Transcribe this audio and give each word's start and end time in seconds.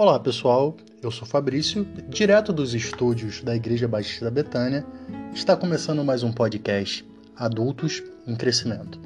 Olá 0.00 0.16
pessoal, 0.20 0.76
eu 1.02 1.10
sou 1.10 1.26
Fabrício, 1.26 1.84
direto 2.08 2.52
dos 2.52 2.72
estúdios 2.72 3.42
da 3.42 3.56
Igreja 3.56 3.88
Batista 3.88 4.30
Betânia. 4.30 4.86
Está 5.34 5.56
começando 5.56 6.04
mais 6.04 6.22
um 6.22 6.32
podcast 6.32 7.04
Adultos 7.34 8.00
em 8.24 8.36
Crescimento. 8.36 9.00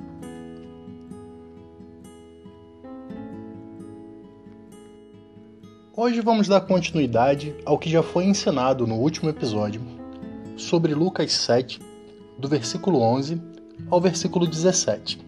Hoje 5.96 6.20
vamos 6.20 6.46
dar 6.46 6.60
continuidade 6.60 7.56
ao 7.64 7.78
que 7.78 7.88
já 7.88 8.02
foi 8.02 8.24
ensinado 8.26 8.86
no 8.86 8.96
último 8.96 9.30
episódio 9.30 9.80
sobre 10.58 10.92
Lucas 10.92 11.32
7, 11.32 11.80
do 12.38 12.48
versículo 12.48 13.00
11 13.00 13.40
ao 13.90 13.98
versículo 13.98 14.46
17, 14.46 15.18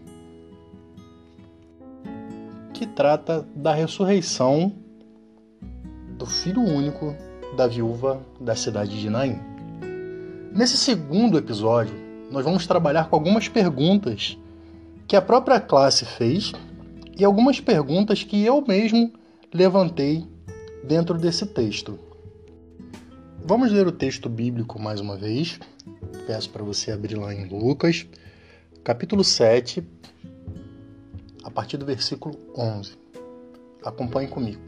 que 2.75 2.87
trata 2.87 3.49
da 3.57 3.73
ressurreição 3.73 4.84
do 6.25 6.31
filho 6.31 6.63
único 6.63 7.15
da 7.55 7.67
viúva 7.67 8.19
da 8.41 8.57
cidade 8.57 8.99
de 8.99 9.11
Naim. 9.11 9.39
Nesse 10.55 10.75
segundo 10.75 11.37
episódio, 11.37 11.95
nós 12.31 12.43
vamos 12.43 12.67
trabalhar 12.67 13.11
com 13.11 13.17
algumas 13.17 13.47
perguntas 13.47 14.39
que 15.07 15.17
a 15.17 15.21
própria 15.21 15.61
classe 15.61 16.07
fez 16.07 16.53
e 17.19 17.23
algumas 17.27 17.61
perguntas 17.61 18.23
que 18.23 18.43
eu 18.43 18.65
mesmo 18.67 19.13
levantei 19.53 20.27
dentro 20.83 21.19
desse 21.19 21.45
texto. 21.45 21.99
Vamos 23.45 23.71
ler 23.71 23.87
o 23.87 23.93
texto 23.93 24.27
bíblico 24.31 24.81
mais 24.81 25.01
uma 25.01 25.19
vez. 25.19 25.61
Peço 26.27 26.49
para 26.49 26.65
você 26.65 26.91
abrir 26.91 27.17
lá 27.17 27.35
em 27.35 27.47
Lucas, 27.47 28.07
capítulo 28.83 29.23
7, 29.23 29.87
a 31.43 31.51
partir 31.51 31.77
do 31.77 31.85
versículo 31.85 32.35
11. 32.57 32.97
Acompanhe 33.85 34.27
comigo. 34.27 34.63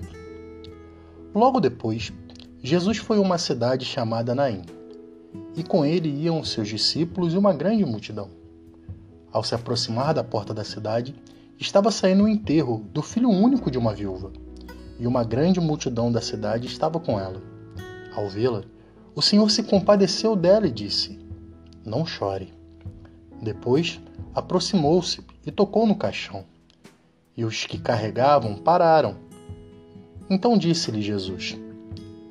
Logo 1.37 1.61
depois, 1.61 2.15
Jesus 2.62 2.97
foi 2.97 3.19
a 3.19 3.20
uma 3.20 3.37
cidade 3.37 3.84
chamada 3.84 4.34
Naim, 4.34 4.62
e 5.55 5.62
com 5.62 5.84
ele 5.84 6.09
iam 6.09 6.42
seus 6.42 6.67
discípulos 6.67 7.34
e 7.34 7.37
uma 7.37 7.53
grande 7.53 7.84
multidão. 7.84 8.31
Ao 9.31 9.45
se 9.45 9.55
aproximar 9.55 10.14
da 10.14 10.25
porta 10.25 10.55
da 10.55 10.64
cidade, 10.64 11.14
estava 11.61 11.91
saindo 11.91 12.25
o 12.25 12.29
enterro 12.29 12.87
do 12.91 13.03
filho 13.03 13.29
único 13.29 13.70
de 13.70 13.77
uma 13.77 13.92
viúva, 13.92 14.33
e 14.98 15.07
uma 15.07 15.23
grande 15.25 15.61
multidão 15.61 16.11
da 16.11 16.23
cidade 16.23 16.67
estava 16.67 16.98
com 16.98 17.20
ela. 17.20 17.42
Ao 18.14 18.31
vê-la, 18.31 18.62
o 19.14 19.20
Senhor 19.20 19.51
se 19.51 19.62
compadeceu 19.62 20.34
dela 20.34 20.67
e 20.67 20.73
disse: 20.73 21.20
Não 21.84 22.07
chore. 22.07 22.55
Depois 23.42 24.01
aproximou-se 24.34 25.20
e 25.45 25.53
tocou 25.53 25.87
no 25.87 25.97
caixão. 25.97 26.47
E 27.37 27.45
os 27.45 27.67
que 27.67 27.77
carregavam 27.77 28.55
pararam 28.55 29.26
então 30.29 30.59
disse-lhe 30.59 31.01
Jesus: 31.01 31.57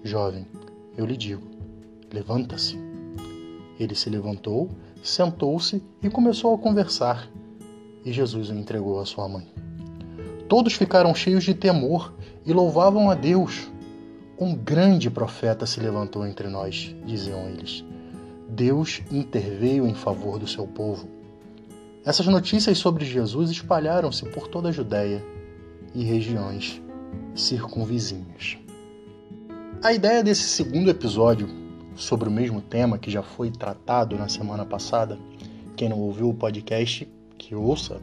Jovem, 0.03 0.45
eu 0.97 1.05
lhe 1.05 1.15
digo, 1.15 1.43
levanta-se. 2.13 2.77
Ele 3.79 3.95
se 3.95 4.09
levantou, 4.09 4.69
sentou-se 5.01 5.81
e 6.03 6.09
começou 6.09 6.53
a 6.53 6.57
conversar. 6.57 7.29
E 8.03 8.11
Jesus 8.11 8.49
o 8.49 8.53
entregou 8.53 8.99
à 8.99 9.05
sua 9.05 9.27
mãe. 9.27 9.47
Todos 10.47 10.73
ficaram 10.73 11.15
cheios 11.15 11.43
de 11.43 11.53
temor 11.53 12.13
e 12.45 12.53
louvavam 12.53 13.09
a 13.09 13.15
Deus. 13.15 13.69
Um 14.37 14.53
grande 14.53 15.09
profeta 15.09 15.65
se 15.65 15.79
levantou 15.79 16.25
entre 16.27 16.47
nós, 16.49 16.93
diziam 17.05 17.47
eles. 17.47 17.83
Deus 18.47 19.01
interveio 19.11 19.87
em 19.87 19.95
favor 19.95 20.37
do 20.37 20.47
seu 20.47 20.67
povo. 20.67 21.09
Essas 22.05 22.27
notícias 22.27 22.77
sobre 22.77 23.05
Jesus 23.05 23.49
espalharam-se 23.49 24.25
por 24.29 24.47
toda 24.47 24.69
a 24.69 24.71
Judéia 24.71 25.25
e 25.95 26.03
regiões 26.03 26.79
circunvizinhos. 27.35 28.57
A 29.83 29.93
ideia 29.93 30.23
desse 30.23 30.43
segundo 30.43 30.89
episódio, 30.89 31.47
sobre 31.95 32.27
o 32.27 32.31
mesmo 32.31 32.61
tema 32.61 32.97
que 32.97 33.11
já 33.11 33.21
foi 33.21 33.51
tratado 33.51 34.17
na 34.17 34.27
semana 34.27 34.65
passada, 34.65 35.19
quem 35.75 35.89
não 35.89 35.99
ouviu 35.99 36.29
o 36.29 36.33
podcast, 36.33 37.07
que 37.37 37.53
ouça, 37.53 38.01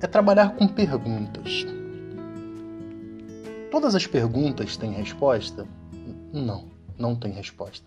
é 0.00 0.06
trabalhar 0.06 0.54
com 0.54 0.68
perguntas. 0.68 1.66
Todas 3.70 3.94
as 3.94 4.06
perguntas 4.06 4.76
têm 4.76 4.92
resposta? 4.92 5.66
Não, 6.32 6.66
não 6.96 7.16
tem 7.16 7.32
resposta. 7.32 7.86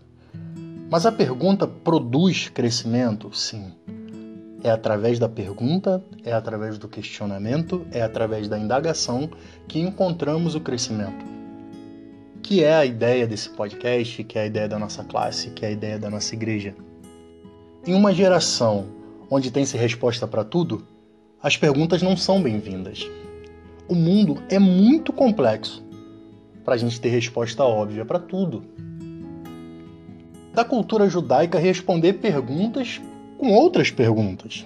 Mas 0.90 1.06
a 1.06 1.12
pergunta 1.12 1.66
produz 1.66 2.48
crescimento? 2.48 3.34
Sim. 3.34 3.72
É 4.64 4.70
através 4.70 5.18
da 5.18 5.28
pergunta, 5.28 6.04
é 6.24 6.32
através 6.32 6.78
do 6.78 6.88
questionamento, 6.88 7.84
é 7.90 8.00
através 8.00 8.48
da 8.48 8.56
indagação 8.56 9.28
que 9.66 9.80
encontramos 9.80 10.54
o 10.54 10.60
crescimento. 10.60 11.24
Que 12.40 12.62
é 12.62 12.72
a 12.72 12.84
ideia 12.84 13.26
desse 13.26 13.50
podcast, 13.50 14.22
que 14.22 14.38
é 14.38 14.42
a 14.42 14.46
ideia 14.46 14.68
da 14.68 14.78
nossa 14.78 15.02
classe, 15.02 15.50
que 15.50 15.64
é 15.64 15.68
a 15.68 15.72
ideia 15.72 15.98
da 15.98 16.08
nossa 16.08 16.32
igreja. 16.34 16.76
Em 17.84 17.92
uma 17.92 18.12
geração 18.12 18.86
onde 19.28 19.50
tem-se 19.50 19.76
resposta 19.76 20.28
para 20.28 20.44
tudo, 20.44 20.86
as 21.42 21.56
perguntas 21.56 22.00
não 22.00 22.16
são 22.16 22.40
bem-vindas. 22.40 23.10
O 23.88 23.96
mundo 23.96 24.40
é 24.48 24.60
muito 24.60 25.12
complexo 25.12 25.82
para 26.64 26.74
a 26.74 26.78
gente 26.78 27.00
ter 27.00 27.08
resposta 27.08 27.64
óbvia 27.64 28.04
para 28.04 28.20
tudo. 28.20 28.62
Da 30.54 30.64
cultura 30.64 31.08
judaica 31.08 31.58
responder 31.58 32.12
perguntas 32.14 33.00
com 33.42 33.50
outras 33.50 33.90
perguntas. 33.90 34.64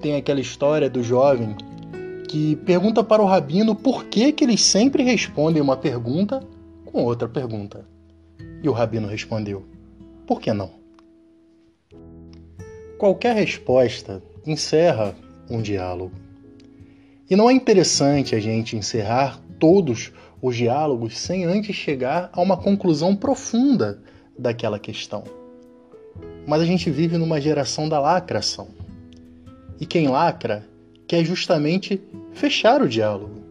Tem 0.00 0.14
aquela 0.14 0.38
história 0.38 0.88
do 0.88 1.02
jovem 1.02 1.56
que 2.28 2.54
pergunta 2.54 3.02
para 3.02 3.20
o 3.20 3.26
rabino 3.26 3.74
por 3.74 4.04
que, 4.04 4.30
que 4.30 4.44
eles 4.44 4.62
sempre 4.62 5.02
respondem 5.02 5.60
uma 5.60 5.76
pergunta 5.76 6.46
com 6.84 7.02
outra 7.02 7.28
pergunta. 7.28 7.84
E 8.62 8.68
o 8.68 8.72
rabino 8.72 9.08
respondeu: 9.08 9.66
Por 10.28 10.40
que 10.40 10.52
não? 10.52 10.70
Qualquer 12.96 13.34
resposta 13.34 14.22
encerra 14.46 15.12
um 15.50 15.60
diálogo. 15.60 16.14
E 17.28 17.34
não 17.34 17.50
é 17.50 17.52
interessante 17.52 18.36
a 18.36 18.38
gente 18.38 18.76
encerrar 18.76 19.40
todos 19.58 20.12
os 20.40 20.54
diálogos 20.54 21.18
sem 21.18 21.42
antes 21.42 21.74
chegar 21.74 22.30
a 22.32 22.40
uma 22.40 22.56
conclusão 22.56 23.16
profunda 23.16 24.00
daquela 24.38 24.78
questão. 24.78 25.24
Mas 26.46 26.60
a 26.60 26.64
gente 26.64 26.90
vive 26.90 27.18
numa 27.18 27.40
geração 27.40 27.88
da 27.88 27.98
lacração. 27.98 28.68
E 29.80 29.86
quem 29.86 30.08
lacra 30.08 30.64
quer 31.06 31.24
justamente 31.24 32.00
fechar 32.32 32.82
o 32.82 32.88
diálogo. 32.88 33.42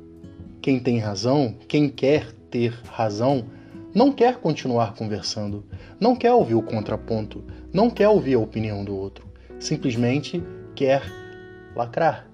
Quem 0.62 0.80
tem 0.80 1.00
razão, 1.00 1.56
quem 1.68 1.90
quer 1.90 2.32
ter 2.50 2.74
razão, 2.88 3.46
não 3.94 4.12
quer 4.12 4.38
continuar 4.38 4.94
conversando, 4.94 5.64
não 6.00 6.16
quer 6.16 6.34
ouvir 6.34 6.56
o 6.56 6.62
contraponto, 6.62 7.44
não 7.72 7.90
quer 7.90 8.10
ouvir 8.10 8.34
a 8.34 8.40
opinião 8.40 8.84
do 8.84 8.96
outro, 8.96 9.26
simplesmente 9.60 10.44
quer 10.76 11.04
lacrar. 11.76 12.28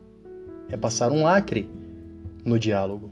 É 0.70 0.78
passar 0.78 1.12
um 1.12 1.24
lacre 1.24 1.70
no 2.46 2.58
diálogo. 2.58 3.12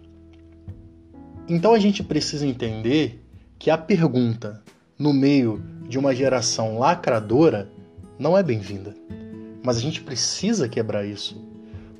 Então 1.47 1.73
a 1.73 1.79
gente 1.79 2.03
precisa 2.03 2.47
entender 2.47 3.23
que 3.57 3.69
a 3.69 3.77
pergunta 3.77 4.63
no 4.99 5.13
meio 5.13 5.63
de 5.87 5.97
uma 5.97 6.13
geração 6.13 6.77
lacradora 6.77 7.71
não 8.19 8.37
é 8.37 8.43
bem-vinda. 8.43 8.93
Mas 9.63 9.77
a 9.77 9.79
gente 9.79 10.01
precisa 10.01 10.67
quebrar 10.67 11.05
isso, 11.05 11.41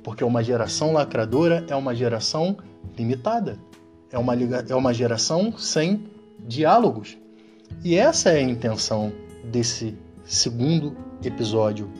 porque 0.02 0.22
uma 0.22 0.44
geração 0.44 0.92
lacradora 0.92 1.64
é 1.68 1.74
uma 1.74 1.94
geração 1.94 2.58
limitada, 2.98 3.58
é 4.12 4.18
uma, 4.18 4.34
é 4.68 4.74
uma 4.74 4.92
geração 4.92 5.56
sem 5.56 6.04
diálogos. 6.46 7.16
E 7.82 7.96
essa 7.96 8.30
é 8.30 8.38
a 8.38 8.42
intenção 8.42 9.12
desse 9.44 9.96
segundo 10.22 10.94
episódio. 11.24 11.90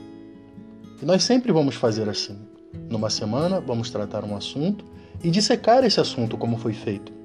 E 1.00 1.04
nós 1.06 1.22
sempre 1.24 1.50
vamos 1.50 1.76
fazer 1.76 2.10
assim. 2.10 2.38
Numa 2.90 3.08
semana, 3.08 3.58
vamos 3.58 3.90
tratar 3.90 4.22
um 4.24 4.36
assunto 4.36 4.84
e 5.24 5.30
dissecar 5.30 5.82
esse 5.82 5.98
assunto 5.98 6.36
como 6.36 6.58
foi 6.58 6.74
feito. 6.74 7.19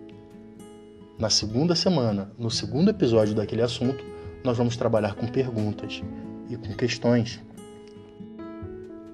Na 1.18 1.30
segunda 1.30 1.76
semana, 1.76 2.30
no 2.38 2.52
segundo 2.52 2.90
episódio 2.90 3.34
daquele 3.34 3.62
assunto, 3.62 4.04
nós 4.44 4.58
vamos 4.58 4.76
trabalhar 4.76 5.16
com 5.16 5.26
perguntas 5.26 6.04
e 6.50 6.58
com 6.58 6.74
questões. 6.74 7.42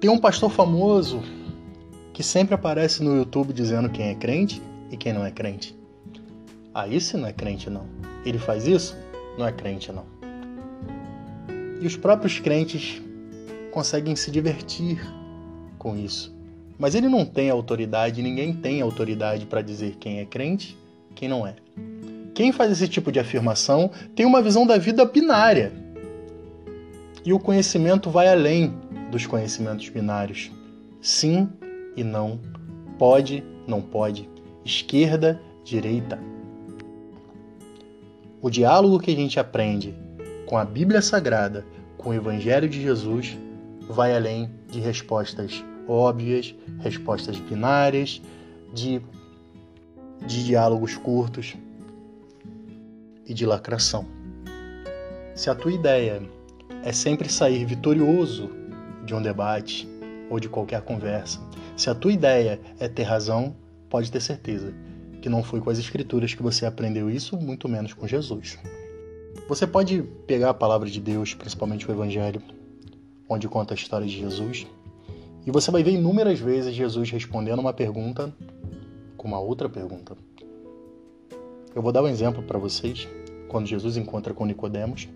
Tem 0.00 0.10
um 0.10 0.18
pastor 0.18 0.50
famoso 0.50 1.22
que 2.12 2.24
sempre 2.24 2.56
aparece 2.56 3.04
no 3.04 3.14
YouTube 3.14 3.52
dizendo 3.52 3.88
quem 3.88 4.08
é 4.08 4.16
crente 4.16 4.60
e 4.90 4.96
quem 4.96 5.12
não 5.12 5.24
é 5.24 5.30
crente. 5.30 5.78
Ah, 6.74 6.88
esse 6.88 7.16
não 7.16 7.28
é 7.28 7.32
crente 7.32 7.70
não. 7.70 7.86
Ele 8.26 8.38
faz 8.38 8.66
isso? 8.66 8.96
Não 9.38 9.46
é 9.46 9.52
crente 9.52 9.92
não. 9.92 10.04
E 11.80 11.86
os 11.86 11.96
próprios 11.96 12.40
crentes 12.40 13.00
conseguem 13.70 14.16
se 14.16 14.28
divertir 14.28 15.00
com 15.78 15.96
isso. 15.96 16.34
Mas 16.76 16.96
ele 16.96 17.08
não 17.08 17.24
tem 17.24 17.48
autoridade, 17.48 18.22
ninguém 18.22 18.52
tem 18.52 18.80
autoridade 18.80 19.46
para 19.46 19.62
dizer 19.62 19.94
quem 20.00 20.18
é 20.18 20.26
crente, 20.26 20.76
quem 21.14 21.28
não 21.28 21.46
é. 21.46 21.61
Quem 22.34 22.50
faz 22.50 22.72
esse 22.72 22.88
tipo 22.88 23.12
de 23.12 23.20
afirmação 23.20 23.90
tem 24.14 24.24
uma 24.24 24.40
visão 24.40 24.66
da 24.66 24.78
vida 24.78 25.04
binária. 25.04 25.72
E 27.24 27.32
o 27.32 27.38
conhecimento 27.38 28.10
vai 28.10 28.28
além 28.28 28.74
dos 29.10 29.26
conhecimentos 29.26 29.88
binários. 29.90 30.50
Sim 31.00 31.48
e 31.96 32.02
não. 32.02 32.40
Pode, 32.98 33.44
não 33.66 33.82
pode. 33.82 34.28
Esquerda, 34.64 35.40
direita. 35.62 36.18
O 38.40 38.48
diálogo 38.48 38.98
que 38.98 39.12
a 39.12 39.16
gente 39.16 39.38
aprende 39.38 39.94
com 40.46 40.56
a 40.56 40.64
Bíblia 40.64 41.02
Sagrada, 41.02 41.64
com 41.98 42.10
o 42.10 42.14
Evangelho 42.14 42.68
de 42.68 42.80
Jesus, 42.80 43.38
vai 43.88 44.16
além 44.16 44.50
de 44.68 44.80
respostas 44.80 45.62
óbvias, 45.86 46.54
respostas 46.80 47.36
binárias, 47.38 48.22
de, 48.72 49.02
de 50.26 50.44
diálogos 50.44 50.96
curtos 50.96 51.54
e 53.26 53.34
de 53.34 53.46
lacração. 53.46 54.06
Se 55.34 55.48
a 55.48 55.54
tua 55.54 55.72
ideia 55.72 56.22
é 56.84 56.92
sempre 56.92 57.28
sair 57.28 57.64
vitorioso 57.64 58.50
de 59.04 59.14
um 59.14 59.22
debate 59.22 59.88
ou 60.30 60.38
de 60.38 60.48
qualquer 60.48 60.82
conversa, 60.82 61.40
se 61.76 61.88
a 61.88 61.94
tua 61.94 62.12
ideia 62.12 62.60
é 62.78 62.88
ter 62.88 63.04
razão, 63.04 63.56
pode 63.88 64.10
ter 64.10 64.20
certeza 64.20 64.74
que 65.20 65.28
não 65.28 65.42
foi 65.42 65.60
com 65.60 65.70
as 65.70 65.78
escrituras 65.78 66.34
que 66.34 66.42
você 66.42 66.66
aprendeu 66.66 67.08
isso, 67.08 67.36
muito 67.36 67.68
menos 67.68 67.94
com 67.94 68.06
Jesus. 68.06 68.58
Você 69.48 69.66
pode 69.66 70.02
pegar 70.26 70.50
a 70.50 70.54
palavra 70.54 70.90
de 70.90 71.00
Deus, 71.00 71.32
principalmente 71.32 71.88
o 71.88 71.92
Evangelho, 71.92 72.42
onde 73.28 73.48
conta 73.48 73.72
a 73.72 73.76
história 73.76 74.06
de 74.06 74.18
Jesus, 74.18 74.66
e 75.46 75.50
você 75.50 75.70
vai 75.70 75.82
ver 75.82 75.92
inúmeras 75.92 76.38
vezes 76.38 76.74
Jesus 76.74 77.10
respondendo 77.10 77.60
uma 77.60 77.72
pergunta 77.72 78.32
com 79.16 79.28
uma 79.28 79.40
outra 79.40 79.68
pergunta. 79.68 80.16
Eu 81.74 81.82
vou 81.82 81.92
dar 81.92 82.02
um 82.02 82.08
exemplo 82.08 82.42
para 82.42 82.58
vocês, 82.58 83.08
quando 83.48 83.66
Jesus 83.66 83.96
encontra 83.96 84.34
com 84.34 84.44
Nicodemos, 84.44 85.08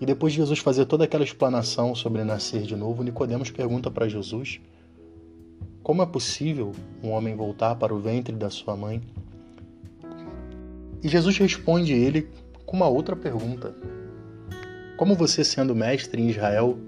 e 0.00 0.06
depois 0.06 0.32
de 0.32 0.38
Jesus 0.38 0.58
fazer 0.58 0.86
toda 0.86 1.04
aquela 1.04 1.22
explanação 1.22 1.94
sobre 1.94 2.24
nascer 2.24 2.62
de 2.62 2.74
novo, 2.74 3.02
Nicodemos 3.02 3.50
pergunta 3.50 3.90
para 3.90 4.08
Jesus: 4.08 4.60
Como 5.82 6.02
é 6.02 6.06
possível 6.06 6.72
um 7.02 7.10
homem 7.10 7.36
voltar 7.36 7.74
para 7.76 7.94
o 7.94 8.00
ventre 8.00 8.34
da 8.34 8.48
sua 8.48 8.74
mãe? 8.74 9.02
E 11.02 11.08
Jesus 11.08 11.36
responde 11.36 11.92
ele 11.92 12.28
com 12.64 12.76
uma 12.76 12.88
outra 12.88 13.14
pergunta: 13.14 13.74
Como 14.96 15.14
você, 15.14 15.44
sendo 15.44 15.74
mestre 15.74 16.22
em 16.22 16.30
Israel, 16.30 16.78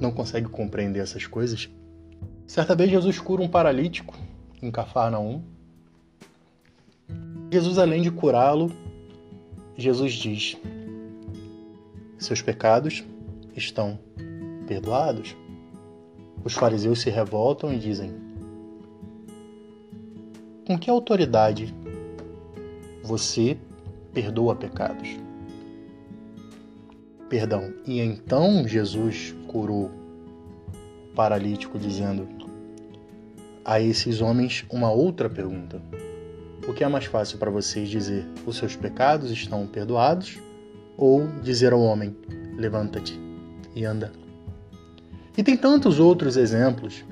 não 0.00 0.10
consegue 0.10 0.48
compreender 0.48 1.00
essas 1.00 1.26
coisas? 1.26 1.68
Certa 2.46 2.74
vez 2.74 2.90
Jesus 2.90 3.18
cura 3.18 3.42
um 3.42 3.48
paralítico 3.48 4.14
em 4.62 4.70
Cafarnaum. 4.70 5.42
Jesus, 7.54 7.78
além 7.78 8.02
de 8.02 8.10
curá-lo, 8.10 8.72
Jesus 9.76 10.14
diz: 10.14 10.56
Seus 12.18 12.42
pecados 12.42 13.04
estão 13.54 13.96
perdoados. 14.66 15.36
Os 16.42 16.54
fariseus 16.54 17.00
se 17.00 17.10
revoltam 17.10 17.72
e 17.72 17.78
dizem: 17.78 18.12
Com 20.66 20.76
que 20.76 20.90
autoridade 20.90 21.72
você 23.04 23.56
perdoa 24.12 24.56
pecados? 24.56 25.10
Perdão. 27.28 27.72
E 27.86 28.00
então 28.00 28.66
Jesus 28.66 29.32
curou 29.46 29.92
o 31.08 31.14
paralítico, 31.14 31.78
dizendo 31.78 32.26
a 33.64 33.80
esses 33.80 34.20
homens 34.20 34.64
uma 34.68 34.90
outra 34.90 35.30
pergunta: 35.30 35.80
O 36.66 36.72
que 36.72 36.82
é 36.82 36.88
mais 36.88 37.04
fácil 37.04 37.38
para 37.38 37.50
vocês 37.50 37.88
dizer, 37.88 38.26
os 38.46 38.56
seus 38.56 38.74
pecados 38.74 39.30
estão 39.30 39.66
perdoados? 39.66 40.38
Ou 40.96 41.26
dizer 41.42 41.72
ao 41.72 41.80
homem, 41.80 42.16
levanta-te 42.56 43.18
e 43.74 43.84
anda? 43.84 44.12
E 45.36 45.42
tem 45.42 45.56
tantos 45.56 45.98
outros 45.98 46.36
exemplos 46.36 47.04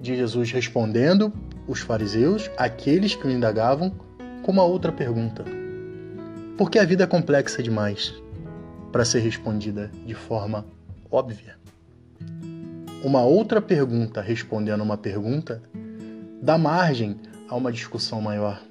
de 0.00 0.16
Jesus 0.16 0.52
respondendo 0.52 1.32
os 1.66 1.80
fariseus, 1.80 2.50
aqueles 2.56 3.14
que 3.14 3.26
o 3.26 3.30
indagavam, 3.30 3.92
com 4.42 4.52
uma 4.52 4.64
outra 4.64 4.92
pergunta: 4.92 5.44
Por 6.56 6.70
que 6.70 6.78
a 6.78 6.84
vida 6.84 7.04
é 7.04 7.06
complexa 7.06 7.62
demais 7.62 8.14
para 8.92 9.04
ser 9.04 9.20
respondida 9.20 9.90
de 10.06 10.14
forma 10.14 10.66
óbvia? 11.10 11.56
Uma 13.02 13.22
outra 13.22 13.62
pergunta 13.62 14.20
respondendo 14.20 14.82
uma 14.82 14.96
pergunta 14.96 15.62
dá 16.42 16.58
margem 16.58 17.16
a 17.50 17.56
uma 17.56 17.72
discussão 17.72 18.20
maior. 18.20 18.62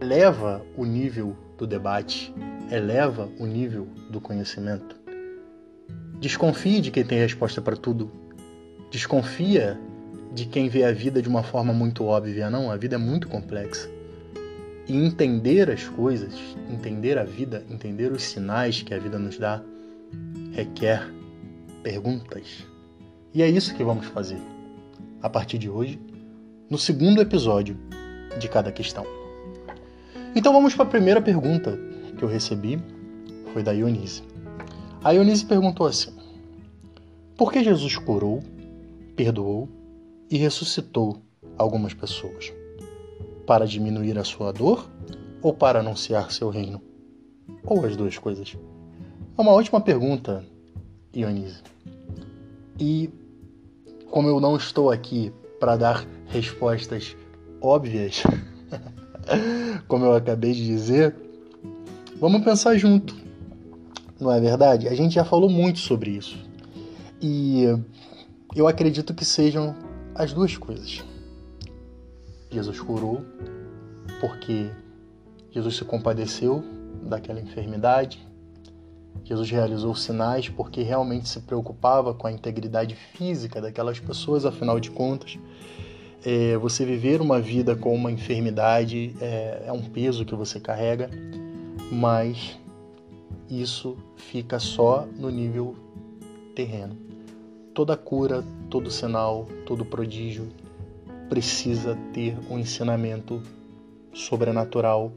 Eleva 0.00 0.66
o 0.76 0.84
nível 0.84 1.36
do 1.56 1.64
debate, 1.64 2.34
eleva 2.70 3.30
o 3.38 3.46
nível 3.46 3.86
do 4.10 4.20
conhecimento. 4.20 4.96
Desconfie 6.20 6.80
de 6.80 6.90
quem 6.90 7.04
tem 7.04 7.18
resposta 7.18 7.62
para 7.62 7.76
tudo. 7.76 8.10
Desconfia 8.90 9.78
de 10.34 10.44
quem 10.46 10.68
vê 10.68 10.82
a 10.82 10.92
vida 10.92 11.22
de 11.22 11.28
uma 11.28 11.44
forma 11.44 11.72
muito 11.72 12.04
óbvia. 12.04 12.50
Não, 12.50 12.68
a 12.68 12.76
vida 12.76 12.96
é 12.96 12.98
muito 12.98 13.28
complexa. 13.28 13.88
E 14.88 14.96
entender 14.96 15.70
as 15.70 15.86
coisas, 15.86 16.34
entender 16.68 17.16
a 17.16 17.24
vida, 17.24 17.64
entender 17.70 18.10
os 18.10 18.24
sinais 18.24 18.82
que 18.82 18.92
a 18.92 18.98
vida 18.98 19.18
nos 19.18 19.38
dá, 19.38 19.62
requer 20.52 21.08
perguntas. 21.82 22.66
E 23.32 23.40
é 23.40 23.48
isso 23.48 23.74
que 23.76 23.84
vamos 23.84 24.06
fazer 24.06 24.40
a 25.22 25.28
partir 25.28 25.58
de 25.58 25.68
hoje, 25.68 26.00
no 26.68 26.76
segundo 26.76 27.22
episódio 27.22 27.76
de 28.38 28.48
cada 28.48 28.70
questão. 28.70 29.06
Então 30.34 30.52
vamos 30.52 30.74
para 30.74 30.84
a 30.84 30.88
primeira 30.88 31.20
pergunta 31.20 31.78
que 32.16 32.22
eu 32.22 32.28
recebi, 32.28 32.78
foi 33.52 33.62
da 33.62 33.72
Ionise. 33.72 34.22
A 35.02 35.12
Ionise 35.12 35.46
perguntou 35.46 35.86
assim: 35.86 36.12
Por 37.36 37.52
que 37.52 37.64
Jesus 37.64 37.96
curou, 37.96 38.42
perdoou 39.16 39.68
e 40.30 40.36
ressuscitou 40.36 41.22
algumas 41.56 41.94
pessoas? 41.94 42.52
Para 43.46 43.66
diminuir 43.66 44.18
a 44.18 44.24
sua 44.24 44.52
dor 44.52 44.86
ou 45.40 45.54
para 45.54 45.80
anunciar 45.80 46.30
seu 46.30 46.50
reino? 46.50 46.82
Ou 47.64 47.84
as 47.86 47.96
duas 47.96 48.18
coisas? 48.18 48.56
É 49.36 49.40
uma 49.40 49.52
ótima 49.52 49.80
pergunta, 49.80 50.44
Ionise. 51.16 51.62
E 52.78 53.08
como 54.10 54.28
eu 54.28 54.38
não 54.38 54.56
estou 54.56 54.90
aqui 54.90 55.32
para 55.58 55.76
dar 55.76 56.17
respostas 56.28 57.16
óbvias, 57.60 58.22
como 59.88 60.04
eu 60.04 60.14
acabei 60.14 60.52
de 60.52 60.64
dizer, 60.64 61.14
vamos 62.20 62.42
pensar 62.44 62.76
junto. 62.76 63.16
Não 64.20 64.32
é 64.32 64.40
verdade? 64.40 64.88
A 64.88 64.94
gente 64.94 65.14
já 65.14 65.24
falou 65.24 65.48
muito 65.48 65.78
sobre 65.78 66.10
isso. 66.10 66.38
E 67.20 67.64
eu 68.54 68.66
acredito 68.66 69.14
que 69.14 69.24
sejam 69.24 69.74
as 70.14 70.32
duas 70.32 70.56
coisas. 70.56 71.04
Jesus 72.50 72.80
curou 72.80 73.24
porque 74.20 74.70
Jesus 75.50 75.76
se 75.76 75.84
compadeceu 75.84 76.64
daquela 77.02 77.40
enfermidade, 77.40 78.26
Jesus 79.24 79.50
realizou 79.50 79.94
sinais 79.94 80.48
porque 80.48 80.82
realmente 80.82 81.28
se 81.28 81.40
preocupava 81.40 82.14
com 82.14 82.26
a 82.26 82.32
integridade 82.32 82.94
física 82.94 83.60
daquelas 83.60 84.00
pessoas, 84.00 84.46
afinal 84.46 84.80
de 84.80 84.90
contas. 84.90 85.38
É, 86.24 86.56
você 86.56 86.84
viver 86.84 87.20
uma 87.20 87.40
vida 87.40 87.76
com 87.76 87.94
uma 87.94 88.10
enfermidade 88.10 89.14
é, 89.20 89.64
é 89.66 89.72
um 89.72 89.82
peso 89.82 90.24
que 90.24 90.34
você 90.34 90.58
carrega, 90.58 91.08
mas 91.90 92.58
isso 93.48 93.96
fica 94.16 94.58
só 94.58 95.06
no 95.16 95.30
nível 95.30 95.74
terreno. 96.54 96.96
Toda 97.72 97.96
cura, 97.96 98.44
todo 98.68 98.90
sinal, 98.90 99.46
todo 99.64 99.84
prodígio 99.84 100.48
precisa 101.28 101.96
ter 102.12 102.36
um 102.50 102.58
ensinamento 102.58 103.40
sobrenatural 104.12 105.12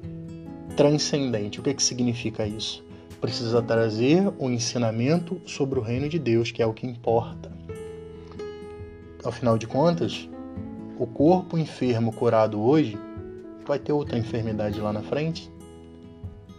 transcendente. 0.75 1.59
O 1.59 1.63
que, 1.63 1.71
é 1.71 1.73
que 1.73 1.81
significa 1.83 2.45
isso? 2.45 2.83
precisa 3.21 3.61
trazer 3.61 4.33
um 4.39 4.49
ensinamento 4.49 5.39
sobre 5.45 5.77
o 5.77 5.81
reino 5.81 6.09
de 6.09 6.17
Deus, 6.17 6.51
que 6.51 6.61
é 6.61 6.65
o 6.65 6.73
que 6.73 6.87
importa. 6.87 7.51
Afinal 9.23 9.59
de 9.59 9.67
contas, 9.67 10.27
o 11.01 11.07
corpo 11.07 11.57
enfermo 11.57 12.13
curado 12.13 12.61
hoje 12.61 12.95
vai 13.65 13.79
ter 13.79 13.91
outra 13.91 14.19
enfermidade 14.19 14.79
lá 14.79 14.93
na 14.93 15.01
frente. 15.01 15.51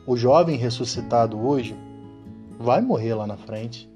O 0.05 0.17
jovem 0.17 0.57
ressuscitado 0.57 1.39
hoje 1.39 1.77
vai 2.59 2.81
morrer 2.81 3.15
lá 3.15 3.25
na 3.25 3.37
frente. 3.37 3.89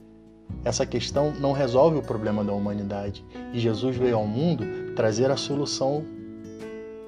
Essa 0.65 0.87
questão 0.87 1.33
não 1.41 1.51
resolve 1.51 1.99
o 1.99 2.03
problema 2.03 2.45
da 2.45 2.53
humanidade 2.53 3.25
e 3.53 3.59
Jesus 3.59 3.97
veio 3.97 4.19
ao 4.19 4.25
mundo 4.25 4.65
trazer 4.95 5.33
a 5.33 5.37
solução 5.37 6.05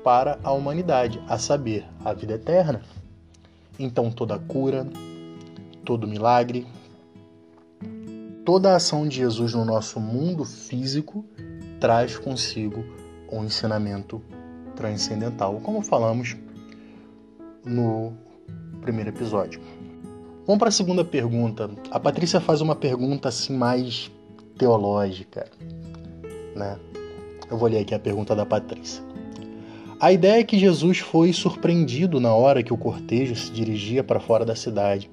para 0.03 0.41
a 0.43 0.51
humanidade, 0.51 1.23
a 1.29 1.39
saber, 1.39 1.87
a 2.05 2.13
vida 2.13 2.35
eterna. 2.35 2.83
Então 3.79 4.11
toda 4.11 4.37
cura, 4.37 4.85
todo 5.85 6.09
milagre, 6.09 6.67
toda 8.45 8.73
a 8.73 8.77
ação 8.77 9.07
de 9.07 9.19
Jesus 9.19 9.55
no 9.55 9.65
nosso 9.65 10.01
mundo 10.01 10.45
físico 10.45 11.25
traz 11.79 12.19
consigo 12.19 12.85
um 13.31 13.45
ensinamento 13.45 14.23
transcendental, 14.75 15.61
como 15.63 15.83
falamos 15.83 16.37
no 17.65 18.13
primeiro 18.81 19.11
episódio. 19.11 19.61
Vamos 20.47 20.59
para 20.59 20.69
a 20.69 20.73
segunda 20.73 21.05
pergunta. 21.05 21.71
A 21.91 22.01
Patrícia 22.01 22.41
faz 22.41 22.61
uma 22.61 22.75
pergunta 22.75 23.29
assim 23.29 23.55
mais 23.55 24.11
teológica, 24.57 25.47
né? 26.57 26.79
Eu 27.51 27.59
vou 27.59 27.69
ler 27.69 27.81
aqui 27.81 27.95
a 27.95 27.99
pergunta 27.99 28.35
da 28.35 28.47
Patrícia. 28.47 29.03
A 30.01 30.13
ideia 30.13 30.41
é 30.41 30.45
que 30.45 30.59
Jesus 30.59 30.99
foi 30.99 31.33
surpreendido 31.33 32.21
na 32.21 32.33
hora 32.33 32.63
que 32.63 32.73
o 32.73 32.79
cortejo 32.79 33.35
se 33.35 33.51
dirigia 33.51 34.05
para 34.05 34.21
fora 34.21 34.45
da 34.45 34.55
cidade. 34.55 35.11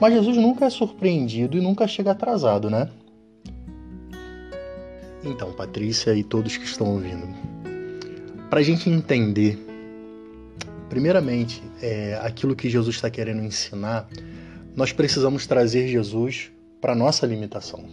Mas 0.00 0.14
Jesus 0.14 0.36
nunca 0.36 0.64
é 0.64 0.70
surpreendido 0.70 1.58
e 1.58 1.60
nunca 1.60 1.86
chega 1.86 2.12
atrasado, 2.12 2.70
né? 2.70 2.88
Então, 5.22 5.52
Patrícia 5.52 6.14
e 6.14 6.24
todos 6.24 6.56
que 6.56 6.64
estão 6.64 6.94
ouvindo, 6.94 7.28
para 8.48 8.60
a 8.60 8.62
gente 8.62 8.88
entender, 8.88 9.58
primeiramente, 10.88 11.62
é, 11.82 12.18
aquilo 12.22 12.56
que 12.56 12.70
Jesus 12.70 12.96
está 12.96 13.10
querendo 13.10 13.42
ensinar, 13.42 14.08
nós 14.74 14.92
precisamos 14.92 15.46
trazer 15.46 15.88
Jesus 15.88 16.50
para 16.80 16.94
nossa 16.94 17.26
limitação. 17.26 17.84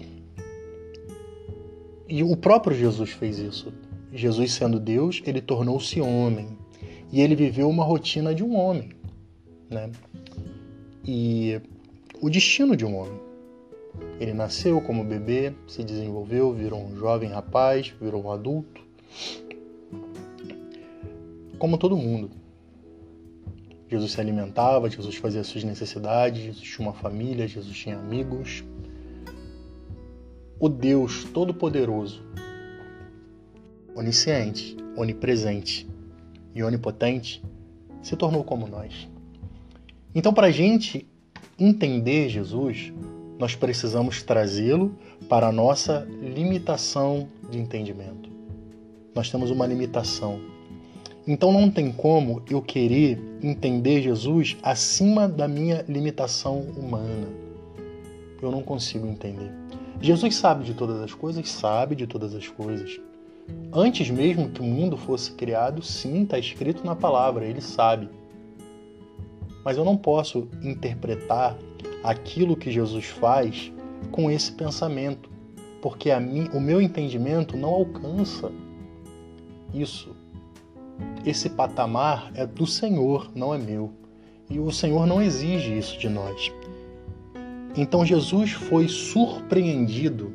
E 2.08 2.24
o 2.24 2.36
próprio 2.38 2.76
Jesus 2.76 3.10
fez 3.10 3.38
isso. 3.38 3.74
Jesus, 4.14 4.54
sendo 4.54 4.80
Deus, 4.80 5.22
ele 5.26 5.42
tornou-se 5.42 6.00
homem 6.00 6.58
e 7.12 7.22
ele 7.22 7.36
viveu 7.36 7.70
uma 7.70 7.84
rotina 7.84 8.34
de 8.34 8.44
um 8.44 8.56
homem, 8.56 8.92
né? 9.70 9.92
E 11.06 11.60
o 12.22 12.30
destino 12.30 12.76
de 12.76 12.86
um 12.86 12.96
homem. 12.96 13.27
Ele 14.20 14.34
nasceu 14.34 14.82
como 14.82 15.04
bebê, 15.04 15.54
se 15.68 15.84
desenvolveu, 15.84 16.54
virou 16.54 16.84
um 16.84 16.96
jovem 16.96 17.30
rapaz, 17.30 17.94
virou 18.02 18.24
um 18.24 18.32
adulto. 18.32 18.82
Como 21.60 21.78
todo 21.78 21.96
mundo. 21.96 22.32
Jesus 23.90 24.12
se 24.12 24.20
alimentava, 24.20 24.90
Jesus 24.90 25.16
fazia 25.16 25.44
suas 25.44 25.64
necessidades, 25.64 26.42
Jesus 26.42 26.68
tinha 26.68 26.88
uma 26.88 26.94
família, 26.94 27.48
Jesus 27.48 27.76
tinha 27.78 27.98
amigos. 27.98 28.64
O 30.60 30.68
Deus 30.68 31.24
Todo-Poderoso, 31.24 32.22
onisciente, 33.96 34.76
onipresente 34.96 35.88
e 36.54 36.64
onipotente, 36.64 37.42
se 38.02 38.16
tornou 38.16 38.44
como 38.44 38.68
nós. 38.68 39.08
Então, 40.14 40.34
para 40.34 40.48
a 40.48 40.52
gente 40.52 41.08
entender 41.58 42.28
Jesus, 42.30 42.92
nós 43.40 43.56
precisamos 43.56 44.24
trazê-lo 44.24 44.96
para 45.30 45.48
a 45.48 45.52
nossa 45.52 46.08
limitação 46.22 47.28
de 47.50 47.60
entendimento. 47.60 48.30
Nós 49.14 49.30
temos 49.30 49.52
uma 49.52 49.66
limitação. 49.66 50.40
Então 51.28 51.52
não 51.52 51.70
tem 51.70 51.92
como 51.92 52.42
eu 52.50 52.62
querer 52.62 53.20
entender 53.44 54.02
Jesus 54.02 54.58
acima 54.64 55.28
da 55.28 55.48
minha 55.48 55.84
limitação 55.88 56.62
humana. 56.62 57.28
Eu 58.42 58.52
não 58.52 58.62
consigo 58.62 59.08
entender. 59.08 59.52
Jesus 60.00 60.36
sabe 60.36 60.64
de 60.64 60.74
todas 60.74 61.02
as 61.02 61.14
coisas, 61.14 61.50
sabe 61.50 61.96
de 61.96 62.08
todas 62.08 62.34
as 62.36 62.48
coisas. 62.48 63.00
Antes 63.74 64.10
mesmo 64.10 64.50
que 64.50 64.62
o 64.62 64.64
mundo 64.64 64.96
fosse 64.96 65.32
criado, 65.32 65.82
sim, 65.82 66.24
está 66.24 66.38
escrito 66.38 66.86
na 66.86 66.96
palavra, 66.96 67.46
ele 67.46 67.62
sabe. 67.62 68.10
Mas 69.66 69.78
eu 69.78 69.84
não 69.84 69.98
posso 69.98 70.48
interpretar 70.62 71.58
aquilo 72.04 72.56
que 72.56 72.72
Jesus 72.72 73.06
faz 73.06 73.72
com 74.12 74.30
esse 74.30 74.52
pensamento, 74.52 75.30
porque 75.82 76.14
mim, 76.20 76.50
o 76.54 76.60
meu 76.60 76.82
entendimento 76.82 77.58
não 77.58 77.70
alcança 77.70 78.52
isso. 79.74 80.16
Esse 81.26 81.50
patamar 81.50 82.32
é 82.34 82.46
do 82.46 82.66
Senhor, 82.66 83.32
não 83.36 83.54
é 83.54 83.58
meu. 83.58 83.92
E 84.50 84.60
o 84.60 84.72
Senhor 84.72 85.06
não 85.06 85.22
exige 85.22 85.78
isso 85.78 85.98
de 86.00 86.10
nós. 86.10 86.52
Então 87.76 88.06
Jesus 88.06 88.54
foi 88.54 88.88
surpreendido 88.88 90.34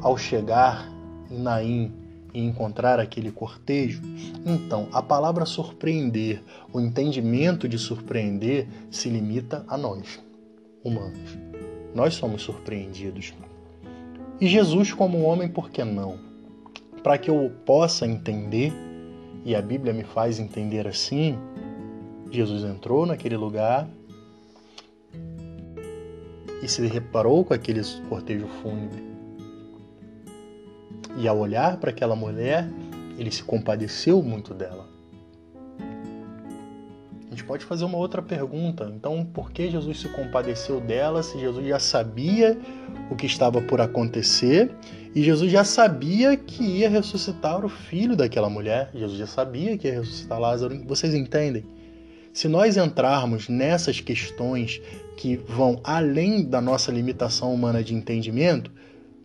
ao 0.00 0.16
chegar 0.16 0.92
em 1.30 1.38
Naim 1.38 1.92
e 2.34 2.40
encontrar 2.40 2.98
aquele 2.98 3.30
cortejo, 3.30 4.00
então 4.46 4.88
a 4.92 5.02
palavra 5.02 5.44
surpreender, 5.44 6.42
o 6.72 6.80
entendimento 6.80 7.68
de 7.68 7.78
surpreender, 7.78 8.66
se 8.90 9.08
limita 9.08 9.64
a 9.68 9.76
nós, 9.76 10.20
humanos. 10.84 11.38
Nós 11.94 12.14
somos 12.14 12.42
surpreendidos. 12.42 13.34
E 14.40 14.46
Jesus, 14.46 14.92
como 14.92 15.22
homem, 15.22 15.48
por 15.48 15.70
que 15.70 15.84
não? 15.84 16.18
Para 17.02 17.18
que 17.18 17.30
eu 17.30 17.52
possa 17.64 18.06
entender, 18.06 18.72
e 19.44 19.54
a 19.54 19.62
Bíblia 19.62 19.92
me 19.92 20.04
faz 20.04 20.38
entender 20.38 20.86
assim, 20.86 21.36
Jesus 22.30 22.64
entrou 22.64 23.06
naquele 23.06 23.36
lugar 23.36 23.88
e 26.62 26.68
se 26.68 26.86
reparou 26.86 27.44
com 27.44 27.52
aquele 27.52 27.82
cortejo 28.08 28.46
fúnebre 28.62 29.12
e 31.16 31.28
ao 31.28 31.38
olhar 31.38 31.76
para 31.76 31.90
aquela 31.90 32.16
mulher, 32.16 32.68
ele 33.18 33.30
se 33.30 33.42
compadeceu 33.42 34.22
muito 34.22 34.54
dela. 34.54 34.91
A 37.32 37.34
gente 37.34 37.44
pode 37.44 37.64
fazer 37.64 37.86
uma 37.86 37.96
outra 37.96 38.20
pergunta. 38.20 38.92
Então, 38.94 39.24
por 39.24 39.50
que 39.50 39.70
Jesus 39.70 40.00
se 40.00 40.08
compadeceu 40.10 40.82
dela 40.82 41.22
se 41.22 41.40
Jesus 41.40 41.66
já 41.66 41.78
sabia 41.78 42.58
o 43.10 43.16
que 43.16 43.24
estava 43.24 43.58
por 43.62 43.80
acontecer 43.80 44.70
e 45.14 45.22
Jesus 45.22 45.50
já 45.50 45.64
sabia 45.64 46.36
que 46.36 46.62
ia 46.62 46.90
ressuscitar 46.90 47.64
o 47.64 47.70
filho 47.70 48.14
daquela 48.14 48.50
mulher? 48.50 48.90
Jesus 48.94 49.18
já 49.18 49.26
sabia 49.26 49.78
que 49.78 49.88
ia 49.88 49.94
ressuscitar 49.94 50.38
Lázaro. 50.38 50.84
Vocês 50.86 51.14
entendem? 51.14 51.64
Se 52.34 52.48
nós 52.48 52.76
entrarmos 52.76 53.48
nessas 53.48 53.98
questões 53.98 54.82
que 55.16 55.36
vão 55.36 55.80
além 55.82 56.44
da 56.44 56.60
nossa 56.60 56.92
limitação 56.92 57.54
humana 57.54 57.82
de 57.82 57.94
entendimento, 57.94 58.70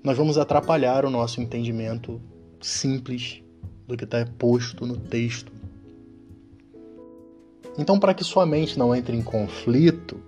nós 0.02 0.16
vamos 0.16 0.38
atrapalhar 0.38 1.04
o 1.04 1.10
nosso 1.10 1.42
entendimento 1.42 2.22
simples 2.62 3.44
do 3.86 3.98
que 3.98 4.06
está 4.06 4.26
posto 4.38 4.86
no 4.86 4.96
texto. 4.96 5.57
Então, 7.78 8.00
para 8.00 8.14
que 8.14 8.24
sua 8.24 8.46
mente 8.46 8.78
não 8.78 8.96
entre 8.96 9.16
em 9.16 9.22
conflito, 9.22 10.20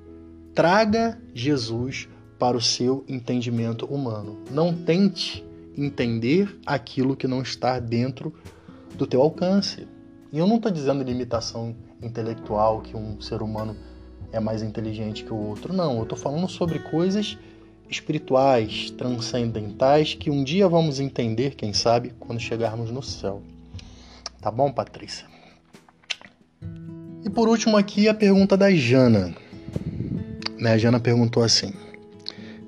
traga 0.54 1.20
Jesus 1.34 2.08
para 2.38 2.56
o 2.56 2.62
seu 2.62 3.04
entendimento 3.08 3.86
humano. 3.86 4.40
Não 4.52 4.74
tente 4.74 5.46
entender 5.76 6.60
aquilo 6.66 7.16
que 7.16 7.28
não 7.28 7.42
está 7.42 7.80
dentro 7.80 8.34
do 8.96 9.08
teu 9.08 9.22
alcance. 9.22 9.88
E 10.32 10.38
eu 10.38 10.46
não 10.46 10.58
estou 10.58 10.72
dizendo 10.72 11.04
limitação 11.04 11.76
intelectual, 12.02 12.82
que 12.82 12.96
um 12.96 13.20
ser 13.20 13.42
humano 13.42 13.76
é 14.32 14.40
mais 14.40 14.62
inteligente 14.62 15.24
que 15.24 15.34
o 15.34 15.38
outro. 15.38 15.74
Não, 15.74 15.98
eu 15.98 16.04
estou 16.04 16.18
falando 16.18 16.48
sobre 16.48 16.80
coisas 16.80 17.38
espirituais, 17.90 18.92
transcendentais, 18.92 20.14
que 20.14 20.30
um 20.30 20.44
dia 20.44 20.68
vamos 20.68 21.00
entender, 21.00 21.56
quem 21.56 21.74
sabe, 21.74 22.14
quando 22.20 22.40
chegarmos 22.40 22.92
no 22.92 23.02
céu. 23.02 23.42
Tá 24.40 24.52
bom, 24.52 24.72
Patrícia? 24.72 25.26
E 27.24 27.30
por 27.30 27.48
último 27.48 27.78
aqui 27.78 28.08
a 28.08 28.14
pergunta 28.14 28.56
da 28.56 28.72
Jana. 28.72 29.36
Né, 30.58 30.74
a 30.74 30.78
Jana 30.78 31.00
perguntou 31.00 31.44
assim: 31.44 31.74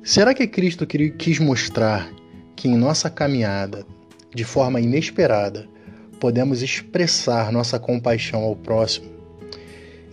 Será 0.04 0.34
que 0.34 0.48
Cristo 0.48 0.86
quis 0.86 1.40
mostrar 1.40 2.12
que 2.56 2.68
em 2.68 2.78
nossa 2.78 3.10
caminhada, 3.10 3.86
de 4.34 4.44
forma 4.44 4.80
inesperada, 4.80 5.68
podemos 6.20 6.62
expressar 6.62 7.52
nossa 7.52 7.80
compaixão 7.80 8.42
ao 8.44 8.56
próximo? 8.56 9.10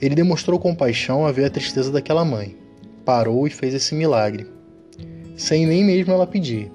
Ele 0.01 0.15
demonstrou 0.15 0.59
compaixão 0.59 1.27
ao 1.27 1.33
ver 1.33 1.47
a 1.47 1.51
tristeza 1.51 1.91
daquela 1.91 2.25
mãe, 2.25 2.57
parou 3.05 3.47
e 3.47 3.51
fez 3.51 3.75
esse 3.75 3.95
milagre 3.95 4.59
sem 5.39 5.65
nem 5.65 5.85
mesmo 5.85 6.13
ela 6.13 6.27
pedir. 6.27 6.71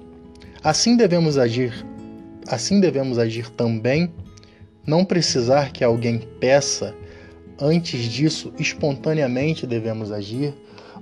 Assim 0.62 0.96
devemos 0.96 1.36
agir. 1.36 1.86
Assim 2.48 2.80
devemos 2.80 3.18
agir 3.18 3.50
também, 3.50 4.12
não 4.86 5.04
precisar 5.04 5.70
que 5.70 5.84
alguém 5.84 6.18
peça. 6.40 6.94
Antes 7.60 8.04
disso, 8.04 8.52
espontaneamente 8.58 9.66
devemos 9.66 10.10
agir. 10.10 10.54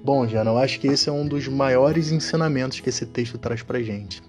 Bom, 0.05 0.27
Jana, 0.27 0.51
eu 0.51 0.59
acho 0.59 0.81
que 0.81 0.87
esse 0.87 1.09
é 1.09 1.13
um 1.13 1.27
dos 1.27 1.49
maiores 1.49 2.11
ensinamentos 2.11 2.81
que 2.81 2.89
esse 2.89 3.07
texto 3.07 3.39
traz 3.39 3.63
para 3.63 3.83
gente. 3.83 4.23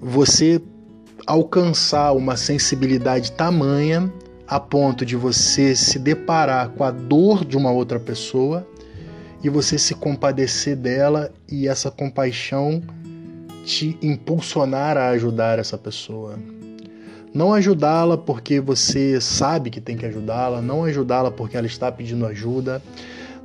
Você 0.00 0.62
alcançar 1.26 2.12
uma 2.12 2.36
sensibilidade 2.36 3.32
tamanha 3.32 4.12
a 4.46 4.60
ponto 4.60 5.04
de 5.04 5.16
você 5.16 5.74
se 5.74 5.98
deparar 5.98 6.70
com 6.70 6.84
a 6.84 6.90
dor 6.90 7.44
de 7.44 7.56
uma 7.56 7.70
outra 7.70 7.98
pessoa 7.98 8.66
e 9.42 9.48
você 9.48 9.78
se 9.78 9.94
compadecer 9.94 10.76
dela 10.76 11.32
e 11.50 11.66
essa 11.66 11.90
compaixão 11.90 12.82
te 13.64 13.98
impulsionar 14.02 14.96
a 14.96 15.08
ajudar 15.08 15.58
essa 15.58 15.78
pessoa. 15.78 16.38
Não 17.34 17.52
ajudá-la 17.52 18.16
porque 18.16 18.60
você 18.60 19.20
sabe 19.20 19.68
que 19.68 19.80
tem 19.80 19.96
que 19.96 20.06
ajudá-la, 20.06 20.62
não 20.62 20.84
ajudá-la 20.84 21.32
porque 21.32 21.56
ela 21.56 21.66
está 21.66 21.90
pedindo 21.90 22.24
ajuda. 22.24 22.80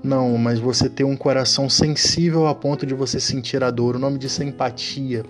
Não, 0.03 0.37
mas 0.37 0.59
você 0.59 0.87
ter 0.87 1.03
um 1.03 1.17
coração 1.17 1.67
sensível 1.67 2.45
a 2.45 2.53
ponto 2.53 2.85
de 2.85 2.93
você 2.93 3.19
sentir 3.19 3.63
a 3.63 3.71
dor. 3.71 3.95
O 3.95 3.99
nome 3.99 4.19
disso 4.19 4.43
é 4.43 4.45
empatia. 4.45 5.25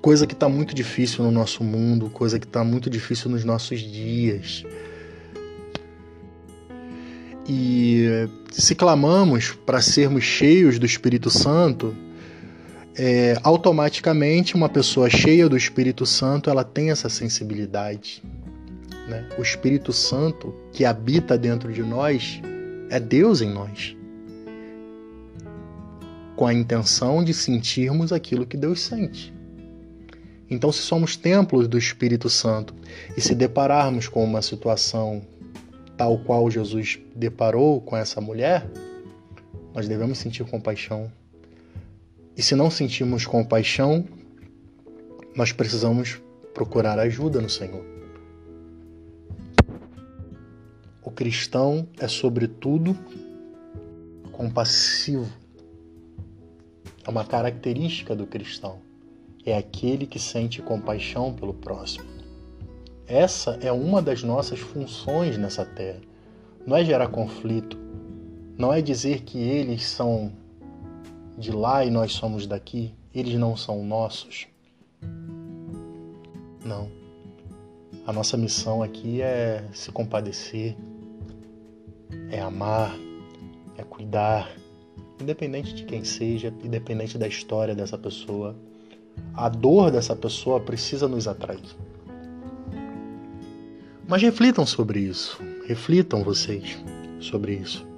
Coisa 0.00 0.26
que 0.26 0.32
está 0.32 0.48
muito 0.48 0.74
difícil 0.74 1.22
no 1.22 1.30
nosso 1.30 1.62
mundo, 1.62 2.08
coisa 2.08 2.38
que 2.38 2.46
está 2.46 2.64
muito 2.64 2.88
difícil 2.88 3.30
nos 3.30 3.44
nossos 3.44 3.80
dias. 3.80 4.64
E 7.46 8.28
se 8.50 8.74
clamamos 8.74 9.52
para 9.66 9.82
sermos 9.82 10.24
cheios 10.24 10.78
do 10.78 10.86
Espírito 10.86 11.28
Santo, 11.28 11.94
é, 13.02 13.34
automaticamente 13.42 14.54
uma 14.54 14.68
pessoa 14.68 15.08
cheia 15.08 15.48
do 15.48 15.56
Espírito 15.56 16.04
Santo 16.04 16.50
ela 16.50 16.62
tem 16.62 16.90
essa 16.90 17.08
sensibilidade. 17.08 18.22
Né? 19.08 19.26
O 19.38 19.42
Espírito 19.42 19.90
Santo 19.90 20.54
que 20.70 20.84
habita 20.84 21.38
dentro 21.38 21.72
de 21.72 21.82
nós 21.82 22.42
é 22.90 23.00
Deus 23.00 23.40
em 23.40 23.48
nós, 23.48 23.96
com 26.36 26.46
a 26.46 26.52
intenção 26.52 27.24
de 27.24 27.32
sentirmos 27.32 28.12
aquilo 28.12 28.46
que 28.46 28.58
Deus 28.58 28.82
sente. 28.82 29.32
Então, 30.50 30.70
se 30.70 30.80
somos 30.80 31.16
templos 31.16 31.68
do 31.68 31.78
Espírito 31.78 32.28
Santo 32.28 32.74
e 33.16 33.20
se 33.22 33.34
depararmos 33.34 34.08
com 34.08 34.22
uma 34.22 34.42
situação 34.42 35.22
tal 35.96 36.18
qual 36.18 36.50
Jesus 36.50 36.98
deparou 37.16 37.80
com 37.80 37.96
essa 37.96 38.20
mulher, 38.20 38.68
nós 39.72 39.88
devemos 39.88 40.18
sentir 40.18 40.44
compaixão. 40.44 41.10
E 42.40 42.42
se 42.42 42.56
não 42.56 42.70
sentirmos 42.70 43.26
compaixão, 43.26 44.02
nós 45.36 45.52
precisamos 45.52 46.22
procurar 46.54 46.98
ajuda 46.98 47.38
no 47.38 47.50
Senhor. 47.50 47.84
O 51.02 51.10
cristão 51.10 51.86
é, 51.98 52.08
sobretudo, 52.08 52.96
compassivo. 54.32 55.30
É 57.06 57.10
uma 57.10 57.26
característica 57.26 58.16
do 58.16 58.26
cristão 58.26 58.78
é 59.44 59.54
aquele 59.54 60.06
que 60.06 60.18
sente 60.18 60.62
compaixão 60.62 61.34
pelo 61.34 61.52
próximo. 61.52 62.06
Essa 63.06 63.58
é 63.60 63.70
uma 63.70 64.00
das 64.00 64.22
nossas 64.22 64.60
funções 64.60 65.36
nessa 65.36 65.66
terra. 65.66 66.00
Não 66.66 66.74
é 66.74 66.86
gerar 66.86 67.08
conflito, 67.08 67.76
não 68.56 68.72
é 68.72 68.80
dizer 68.80 69.24
que 69.24 69.36
eles 69.36 69.84
são 69.84 70.39
de 71.40 71.50
lá 71.50 71.84
e 71.84 71.90
nós 71.90 72.12
somos 72.12 72.46
daqui, 72.46 72.94
eles 73.14 73.34
não 73.34 73.56
são 73.56 73.82
nossos. 73.82 74.46
Não. 76.62 76.90
A 78.06 78.12
nossa 78.12 78.36
missão 78.36 78.82
aqui 78.82 79.22
é 79.22 79.64
se 79.72 79.90
compadecer, 79.90 80.76
é 82.30 82.40
amar, 82.40 82.94
é 83.78 83.82
cuidar, 83.82 84.54
independente 85.20 85.74
de 85.74 85.84
quem 85.84 86.04
seja, 86.04 86.52
independente 86.62 87.16
da 87.16 87.26
história 87.26 87.74
dessa 87.74 87.96
pessoa, 87.96 88.54
a 89.34 89.48
dor 89.48 89.90
dessa 89.90 90.14
pessoa 90.14 90.60
precisa 90.60 91.08
nos 91.08 91.26
atrair. 91.26 91.60
Mas 94.06 94.20
reflitam 94.20 94.66
sobre 94.66 95.00
isso. 95.00 95.40
Reflitam 95.66 96.22
vocês 96.22 96.78
sobre 97.20 97.54
isso. 97.54 97.89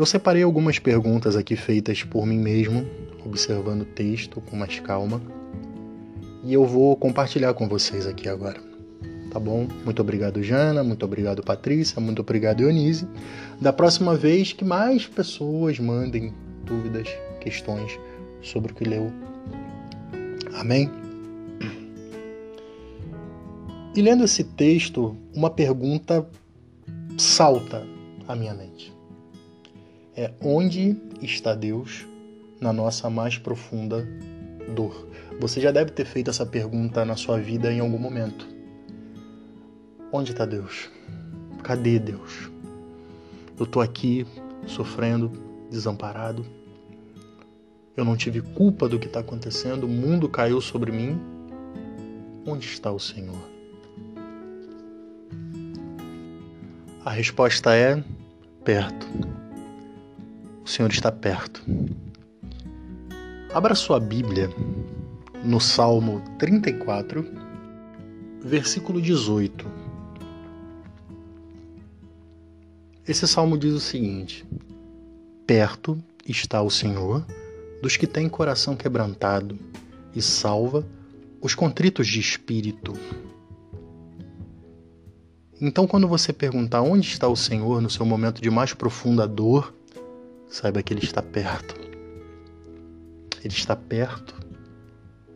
Eu 0.00 0.06
separei 0.06 0.42
algumas 0.42 0.78
perguntas 0.78 1.36
aqui 1.36 1.54
feitas 1.54 2.02
por 2.02 2.24
mim 2.24 2.38
mesmo, 2.38 2.86
observando 3.22 3.82
o 3.82 3.84
texto 3.84 4.40
com 4.40 4.56
mais 4.56 4.80
calma, 4.80 5.20
e 6.42 6.54
eu 6.54 6.64
vou 6.64 6.96
compartilhar 6.96 7.52
com 7.52 7.68
vocês 7.68 8.06
aqui 8.06 8.26
agora. 8.26 8.58
Tá 9.30 9.38
bom? 9.38 9.68
Muito 9.84 10.00
obrigado, 10.00 10.42
Jana. 10.42 10.82
Muito 10.82 11.04
obrigado, 11.04 11.42
Patrícia. 11.42 12.00
Muito 12.00 12.20
obrigado, 12.20 12.62
Eunice. 12.62 13.06
Da 13.60 13.74
próxima 13.74 14.16
vez, 14.16 14.54
que 14.54 14.64
mais 14.64 15.06
pessoas 15.06 15.78
mandem 15.78 16.32
dúvidas, 16.64 17.06
questões 17.38 18.00
sobre 18.40 18.72
o 18.72 18.74
que 18.74 18.84
leu. 18.84 19.12
Amém? 20.54 20.90
E 23.94 24.00
lendo 24.00 24.24
esse 24.24 24.44
texto, 24.44 25.14
uma 25.34 25.50
pergunta 25.50 26.26
salta 27.18 27.86
à 28.26 28.34
minha 28.34 28.54
mente. 28.54 28.98
É 30.20 30.30
onde 30.42 30.98
está 31.22 31.54
Deus 31.54 32.06
na 32.60 32.74
nossa 32.74 33.08
mais 33.08 33.38
profunda 33.38 34.06
dor? 34.76 35.08
Você 35.40 35.62
já 35.62 35.70
deve 35.70 35.92
ter 35.92 36.04
feito 36.04 36.28
essa 36.28 36.44
pergunta 36.44 37.06
na 37.06 37.16
sua 37.16 37.38
vida 37.40 37.72
em 37.72 37.80
algum 37.80 37.96
momento. 37.96 38.46
Onde 40.12 40.32
está 40.32 40.44
Deus? 40.44 40.90
Cadê 41.62 41.98
Deus? 41.98 42.50
Eu 43.58 43.64
estou 43.64 43.80
aqui 43.80 44.26
sofrendo, 44.66 45.32
desamparado, 45.70 46.44
eu 47.96 48.04
não 48.04 48.14
tive 48.14 48.42
culpa 48.42 48.86
do 48.86 48.98
que 48.98 49.06
está 49.06 49.20
acontecendo, 49.20 49.84
o 49.84 49.88
mundo 49.88 50.28
caiu 50.28 50.60
sobre 50.60 50.92
mim. 50.92 51.18
Onde 52.44 52.66
está 52.66 52.92
o 52.92 53.00
Senhor? 53.00 53.40
A 57.06 57.10
resposta 57.10 57.74
é 57.74 58.04
perto. 58.62 59.39
O 60.70 60.72
Senhor 60.72 60.92
está 60.92 61.10
perto. 61.10 61.64
Abra 63.52 63.74
sua 63.74 63.98
Bíblia 63.98 64.48
no 65.42 65.60
Salmo 65.60 66.22
34, 66.38 67.26
versículo 68.40 69.02
18. 69.02 69.66
Esse 73.08 73.26
salmo 73.26 73.58
diz 73.58 73.72
o 73.74 73.80
seguinte: 73.80 74.46
Perto 75.44 75.98
está 76.24 76.62
o 76.62 76.70
Senhor 76.70 77.26
dos 77.82 77.96
que 77.96 78.06
têm 78.06 78.28
coração 78.28 78.76
quebrantado 78.76 79.58
e 80.14 80.22
salva 80.22 80.86
os 81.40 81.52
contritos 81.52 82.06
de 82.06 82.20
espírito. 82.20 82.92
Então, 85.60 85.84
quando 85.84 86.06
você 86.06 86.32
perguntar 86.32 86.80
onde 86.80 87.08
está 87.08 87.26
o 87.26 87.34
Senhor 87.34 87.82
no 87.82 87.90
seu 87.90 88.06
momento 88.06 88.40
de 88.40 88.50
mais 88.50 88.72
profunda 88.72 89.26
dor, 89.26 89.74
saiba 90.50 90.82
que 90.82 90.92
Ele 90.92 91.02
está 91.02 91.22
perto. 91.22 91.74
Ele 93.42 93.54
está 93.54 93.74
perto 93.74 94.34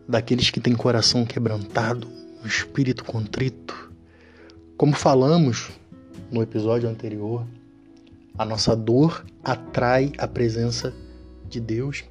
daqueles 0.06 0.50
que 0.50 0.60
têm 0.60 0.74
coração 0.74 1.24
quebrantado, 1.24 2.06
o 2.42 2.46
espírito 2.46 3.04
contrito. 3.04 3.90
Como 4.76 4.92
falamos 4.94 5.70
no 6.30 6.42
episódio 6.42 6.88
anterior, 6.90 7.46
a 8.36 8.44
nossa 8.44 8.76
dor 8.76 9.24
atrai 9.42 10.12
a 10.18 10.28
presença 10.28 10.92
de 11.48 11.60
Deus 11.60 12.04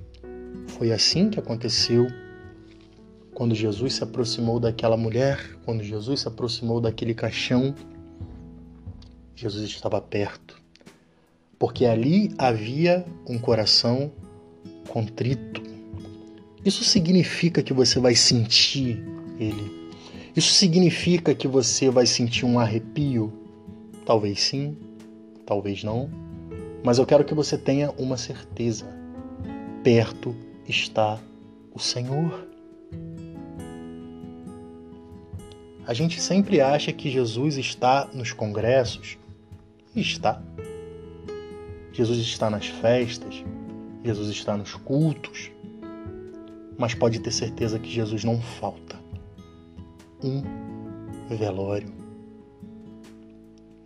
foi 0.67 0.91
assim 0.91 1.29
que 1.29 1.39
aconteceu 1.39 2.07
quando 3.33 3.55
Jesus 3.55 3.95
se 3.95 4.03
aproximou 4.03 4.59
daquela 4.59 4.95
mulher, 4.95 5.57
quando 5.65 5.83
Jesus 5.83 6.21
se 6.21 6.27
aproximou 6.27 6.79
daquele 6.79 7.13
caixão. 7.13 7.75
Jesus 9.35 9.63
estava 9.65 9.99
perto, 9.99 10.61
porque 11.63 11.85
ali 11.85 12.29
havia 12.37 13.05
um 13.25 13.39
coração 13.39 14.11
contrito. 14.89 15.63
Isso 16.65 16.83
significa 16.83 17.63
que 17.63 17.71
você 17.71 18.01
vai 18.01 18.15
sentir 18.15 19.01
ele. 19.39 19.71
Isso 20.35 20.53
significa 20.55 21.33
que 21.33 21.47
você 21.47 21.89
vai 21.89 22.05
sentir 22.05 22.45
um 22.45 22.59
arrepio? 22.59 23.31
Talvez 24.05 24.41
sim, 24.41 24.75
talvez 25.45 25.85
não. 25.85 26.09
Mas 26.83 26.97
eu 26.97 27.05
quero 27.05 27.23
que 27.23 27.33
você 27.33 27.57
tenha 27.57 27.91
uma 27.91 28.17
certeza. 28.17 28.85
Perto 29.81 30.35
está 30.67 31.17
o 31.73 31.79
Senhor. 31.79 32.45
A 35.87 35.93
gente 35.93 36.19
sempre 36.19 36.59
acha 36.59 36.91
que 36.91 37.09
Jesus 37.09 37.57
está 37.57 38.09
nos 38.13 38.33
congressos. 38.33 39.17
Está. 39.95 40.43
Jesus 41.93 42.17
está 42.19 42.49
nas 42.49 42.67
festas. 42.67 43.43
Jesus 44.03 44.29
está 44.29 44.57
nos 44.57 44.75
cultos. 44.75 45.51
Mas 46.77 46.93
pode 46.93 47.19
ter 47.19 47.31
certeza 47.31 47.79
que 47.79 47.89
Jesus 47.89 48.23
não 48.23 48.41
falta. 48.41 48.99
Um 50.21 50.43
velório. 51.35 51.93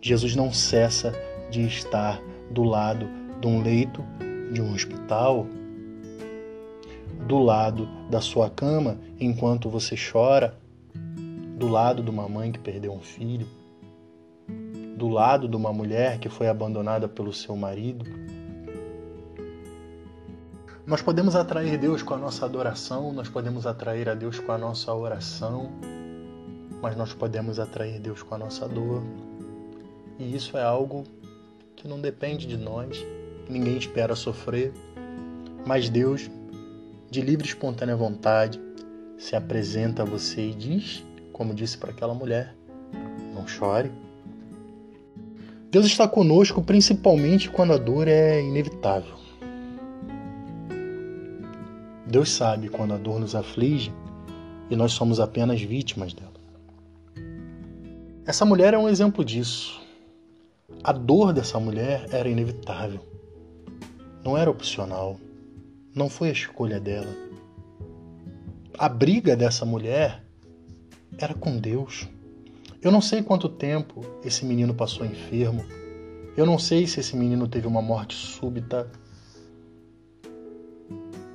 Jesus 0.00 0.34
não 0.34 0.52
cessa 0.52 1.12
de 1.50 1.62
estar 1.66 2.20
do 2.50 2.64
lado 2.64 3.06
de 3.40 3.46
um 3.46 3.62
leito 3.62 4.02
de 4.52 4.60
um 4.60 4.72
hospital 4.72 5.46
do 7.26 7.38
lado 7.38 7.86
da 8.08 8.20
sua 8.20 8.48
cama 8.48 8.98
enquanto 9.20 9.68
você 9.68 9.94
chora, 9.96 10.56
do 11.58 11.68
lado 11.68 12.02
de 12.02 12.10
uma 12.10 12.28
mãe 12.28 12.52
que 12.52 12.58
perdeu 12.58 12.92
um 12.92 13.00
filho, 13.00 13.46
do 14.98 15.08
lado 15.08 15.48
de 15.48 15.56
uma 15.56 15.72
mulher 15.72 16.18
que 16.18 16.28
foi 16.28 16.48
abandonada 16.48 17.08
pelo 17.08 17.32
seu 17.32 17.54
marido. 17.54 18.04
Nós 20.84 21.00
podemos 21.00 21.36
atrair 21.36 21.78
Deus 21.78 22.02
com 22.02 22.14
a 22.14 22.18
nossa 22.18 22.44
adoração, 22.44 23.12
nós 23.12 23.28
podemos 23.28 23.66
atrair 23.66 24.08
a 24.08 24.14
Deus 24.14 24.40
com 24.40 24.50
a 24.50 24.58
nossa 24.58 24.92
oração, 24.92 25.70
mas 26.82 26.96
nós 26.96 27.14
podemos 27.14 27.60
atrair 27.60 28.00
Deus 28.00 28.22
com 28.22 28.34
a 28.34 28.38
nossa 28.38 28.68
dor. 28.68 29.02
E 30.18 30.34
isso 30.34 30.56
é 30.56 30.62
algo 30.62 31.04
que 31.76 31.86
não 31.86 32.00
depende 32.00 32.46
de 32.46 32.56
nós, 32.56 33.06
ninguém 33.48 33.76
espera 33.76 34.16
sofrer, 34.16 34.72
mas 35.64 35.88
Deus 35.88 36.28
de 37.10 37.20
livre 37.20 37.46
e 37.46 37.48
espontânea 37.48 37.96
vontade, 37.96 38.60
se 39.16 39.34
apresenta 39.34 40.02
a 40.02 40.04
você 40.04 40.50
e 40.50 40.54
diz, 40.54 41.04
como 41.32 41.54
disse 41.54 41.78
para 41.78 41.90
aquela 41.90 42.14
mulher: 42.14 42.54
Não 43.34 43.46
chore. 43.46 43.90
Deus 45.70 45.84
está 45.84 46.08
conosco 46.08 46.62
principalmente 46.62 47.50
quando 47.50 47.74
a 47.74 47.76
dor 47.76 48.08
é 48.08 48.40
inevitável. 48.40 49.14
Deus 52.06 52.30
sabe 52.30 52.70
quando 52.70 52.94
a 52.94 52.96
dor 52.96 53.20
nos 53.20 53.34
aflige 53.34 53.92
e 54.70 54.76
nós 54.76 54.92
somos 54.92 55.20
apenas 55.20 55.60
vítimas 55.60 56.14
dela. 56.14 56.32
Essa 58.26 58.46
mulher 58.46 58.72
é 58.72 58.78
um 58.78 58.88
exemplo 58.88 59.22
disso. 59.22 59.78
A 60.82 60.92
dor 60.92 61.34
dessa 61.34 61.60
mulher 61.60 62.06
era 62.10 62.30
inevitável. 62.30 63.00
Não 64.24 64.38
era 64.38 64.50
opcional. 64.50 65.20
Não 65.94 66.08
foi 66.08 66.30
a 66.30 66.32
escolha 66.32 66.80
dela. 66.80 67.14
A 68.78 68.88
briga 68.88 69.36
dessa 69.36 69.66
mulher 69.66 70.24
era 71.18 71.34
com 71.34 71.58
Deus. 71.58 72.08
Eu 72.80 72.92
não 72.92 73.00
sei 73.00 73.22
quanto 73.22 73.48
tempo 73.48 74.04
esse 74.24 74.44
menino 74.44 74.72
passou 74.72 75.04
enfermo. 75.04 75.64
Eu 76.36 76.46
não 76.46 76.58
sei 76.58 76.86
se 76.86 77.00
esse 77.00 77.16
menino 77.16 77.48
teve 77.48 77.66
uma 77.66 77.82
morte 77.82 78.14
súbita. 78.14 78.88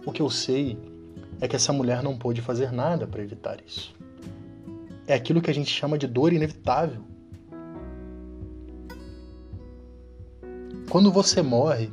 O 0.06 0.12
que 0.14 0.22
eu 0.22 0.30
sei 0.30 0.78
é 1.42 1.48
que 1.48 1.58
essa 1.58 1.74
mulher 1.74 2.02
não 2.02 2.18
pôde 2.18 2.42
fazer 2.42 2.72
nada 2.72 3.06
para 3.06 3.22
evitar 3.22 3.60
isso. 3.66 3.94
É 5.06 5.14
aquilo 5.14 5.42
que 5.42 5.52
a 5.52 5.54
gente 5.54 5.70
chama 5.70 5.98
de 5.98 6.08
dor 6.08 6.32
inevitável. 6.32 7.02
Quando 10.90 11.12
você 11.12 11.42
morre, 11.42 11.92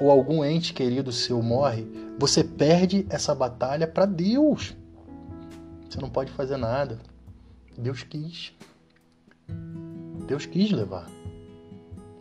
ou 0.00 0.10
algum 0.10 0.44
ente 0.44 0.74
querido 0.74 1.12
seu 1.12 1.40
morre, 1.40 1.86
você 2.18 2.42
perde 2.42 3.06
essa 3.08 3.32
batalha 3.32 3.86
para 3.86 4.06
Deus. 4.06 4.76
Você 5.88 6.00
não 6.00 6.10
pode 6.10 6.32
fazer 6.32 6.56
nada. 6.56 6.98
Deus 7.76 8.02
quis. 8.02 8.52
Deus 10.26 10.46
quis 10.46 10.70
levar. 10.70 11.08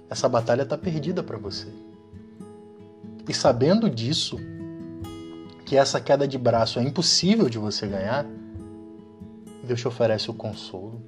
Essa 0.09 0.29
batalha 0.29 0.63
está 0.63 0.77
perdida 0.77 1.21
para 1.21 1.37
você. 1.37 1.67
E 3.27 3.33
sabendo 3.33 3.89
disso, 3.89 4.37
que 5.65 5.75
essa 5.75 5.99
queda 5.99 6.25
de 6.25 6.37
braço 6.37 6.79
é 6.79 6.83
impossível 6.83 7.49
de 7.49 7.57
você 7.57 7.85
ganhar, 7.85 8.25
Deus 9.63 9.81
te 9.81 9.87
oferece 9.87 10.31
o 10.31 10.33
consolo, 10.33 11.01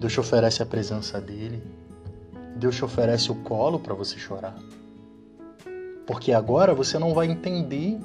Deus 0.00 0.12
te 0.12 0.20
oferece 0.20 0.62
a 0.62 0.66
presença 0.66 1.20
dele, 1.20 1.62
Deus 2.56 2.74
te 2.76 2.84
oferece 2.84 3.30
o 3.30 3.34
colo 3.34 3.78
para 3.78 3.92
você 3.92 4.18
chorar. 4.18 4.56
Porque 6.06 6.32
agora 6.32 6.74
você 6.74 6.98
não 6.98 7.12
vai 7.12 7.26
entender, 7.26 7.98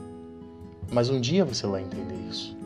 mas 0.91 1.09
um 1.09 1.21
dia 1.21 1.45
você 1.45 1.65
vai 1.65 1.81
entender 1.81 2.17
isso. 2.29 2.62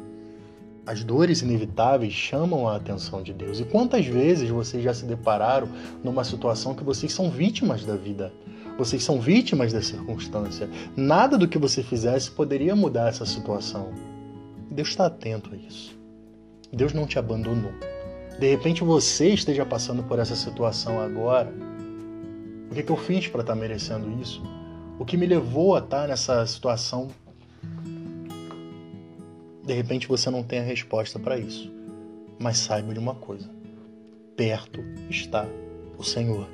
As 0.88 1.04
dores 1.04 1.42
inevitáveis 1.42 2.14
chamam 2.14 2.66
a 2.66 2.78
atenção 2.78 3.22
de 3.22 3.34
Deus. 3.34 3.60
E 3.60 3.66
quantas 3.66 4.06
vezes 4.06 4.50
vocês 4.50 4.82
já 4.82 4.94
se 4.94 5.04
depararam 5.04 5.68
numa 6.02 6.24
situação 6.24 6.74
que 6.74 6.84
vocês 6.84 7.12
são 7.12 7.30
vítimas 7.30 7.84
da 7.84 7.98
vida? 7.98 8.32
Vocês 8.78 9.04
são 9.04 9.20
vítimas 9.20 9.74
da 9.74 9.82
circunstância. 9.82 10.70
Nada 10.96 11.38
do 11.38 11.46
que 11.46 11.58
você 11.58 11.84
fizesse 11.84 12.32
poderia 12.32 12.74
mudar 12.74 13.10
essa 13.10 13.26
situação. 13.26 13.92
Deus 14.72 14.88
está 14.88 15.08
atento 15.08 15.54
a 15.54 15.58
isso. 15.58 16.00
Deus 16.72 16.94
não 16.94 17.06
te 17.06 17.20
abandonou. 17.20 17.74
De 18.40 18.50
repente 18.50 18.82
você 18.82 19.34
esteja 19.34 19.66
passando 19.66 20.04
por 20.04 20.20
essa 20.20 20.38
situação 20.38 21.02
agora. 21.02 21.54
O 22.72 22.74
que, 22.74 22.84
que 22.84 22.92
eu 22.94 22.98
fiz 22.98 23.28
para 23.28 23.42
estar 23.42 23.56
tá 23.56 23.60
merecendo 23.60 24.10
isso? 24.22 24.42
O 24.98 25.04
que 25.04 25.18
me 25.18 25.26
levou 25.26 25.76
a 25.76 25.80
estar 25.80 26.04
tá 26.04 26.08
nessa 26.08 26.46
situação? 26.46 27.10
De 29.68 29.74
repente 29.74 30.08
você 30.08 30.30
não 30.30 30.42
tem 30.44 30.60
a 30.60 30.64
resposta 30.64 31.20
para 31.20 31.38
isso. 31.38 31.70
Mas 32.40 32.58
saiba 32.58 32.94
de 32.94 33.00
uma 33.00 33.14
coisa: 33.14 33.50
perto 34.38 34.82
está 35.10 35.46
o 35.98 36.04
Senhor. 36.04 36.48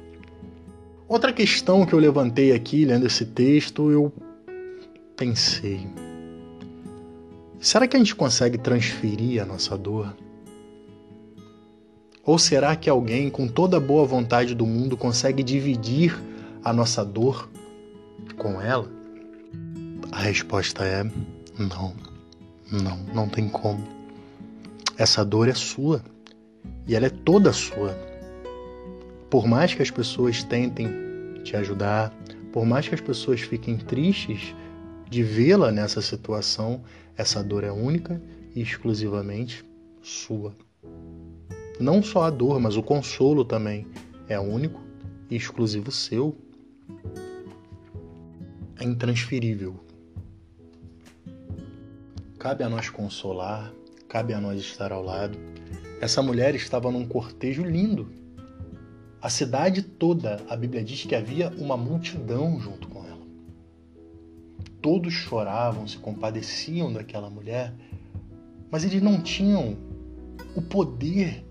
Outra 1.07 1.31
questão 1.31 1.85
que 1.85 1.93
eu 1.93 1.99
levantei 1.99 2.51
aqui 2.51 2.85
lendo 2.85 3.05
esse 3.05 3.23
texto, 3.23 3.91
eu 3.91 4.11
pensei: 5.15 5.87
será 7.59 7.87
que 7.87 7.95
a 7.95 7.99
gente 7.99 8.15
consegue 8.15 8.57
transferir 8.57 9.43
a 9.43 9.45
nossa 9.45 9.77
dor? 9.77 10.17
Ou 12.25 12.39
será 12.39 12.75
que 12.75 12.89
alguém 12.89 13.29
com 13.29 13.47
toda 13.47 13.77
a 13.77 13.81
boa 13.81 14.05
vontade 14.05 14.55
do 14.55 14.65
mundo 14.65 14.97
consegue 14.97 15.43
dividir 15.43 16.19
a 16.63 16.73
nossa 16.73 17.05
dor 17.05 17.47
com 18.37 18.59
ela? 18.59 18.89
A 20.11 20.21
resposta 20.21 20.83
é 20.83 21.03
não. 21.59 22.02
Não, 22.81 22.97
não 23.13 23.29
tem 23.29 23.47
como. 23.47 23.87
Essa 24.97 25.23
dor 25.23 25.47
é 25.47 25.53
sua 25.53 26.03
e 26.87 26.95
ela 26.95 27.05
é 27.05 27.09
toda 27.09 27.53
sua. 27.53 27.95
Por 29.29 29.45
mais 29.45 29.75
que 29.75 29.83
as 29.83 29.91
pessoas 29.91 30.43
tentem 30.43 30.89
te 31.43 31.55
ajudar, 31.55 32.11
por 32.51 32.65
mais 32.65 32.87
que 32.87 32.95
as 32.95 33.01
pessoas 33.01 33.41
fiquem 33.41 33.77
tristes 33.77 34.55
de 35.07 35.21
vê-la 35.21 35.71
nessa 35.71 36.01
situação, 36.01 36.81
essa 37.15 37.43
dor 37.43 37.63
é 37.63 37.71
única 37.71 38.19
e 38.55 38.61
exclusivamente 38.63 39.63
sua. 40.01 40.55
Não 41.79 42.01
só 42.01 42.23
a 42.23 42.31
dor, 42.31 42.59
mas 42.59 42.75
o 42.75 42.81
consolo 42.81 43.45
também 43.45 43.85
é 44.27 44.39
único 44.39 44.81
e 45.29 45.35
exclusivo 45.35 45.91
seu. 45.91 46.35
É 48.79 48.83
intransferível. 48.83 49.79
Cabe 52.43 52.63
a 52.63 52.69
nós 52.69 52.89
consolar, 52.89 53.73
cabe 54.07 54.33
a 54.33 54.39
nós 54.41 54.59
estar 54.59 54.91
ao 54.91 55.01
lado. 55.01 55.39
Essa 55.99 56.21
mulher 56.21 56.53
estava 56.53 56.91
num 56.91 57.07
cortejo 57.07 57.63
lindo 57.63 58.21
a 59.23 59.29
cidade 59.29 59.81
toda, 59.81 60.41
a 60.49 60.55
Bíblia 60.57 60.83
diz 60.83 61.05
que 61.05 61.15
havia 61.15 61.49
uma 61.57 61.77
multidão 61.77 62.59
junto 62.59 62.89
com 62.89 63.05
ela. 63.05 63.25
Todos 64.81 65.13
choravam, 65.13 65.87
se 65.87 65.97
compadeciam 65.97 66.91
daquela 66.91 67.29
mulher, 67.29 67.73
mas 68.69 68.83
eles 68.83 69.01
não 69.01 69.21
tinham 69.21 69.77
o 70.57 70.61
poder 70.61 71.41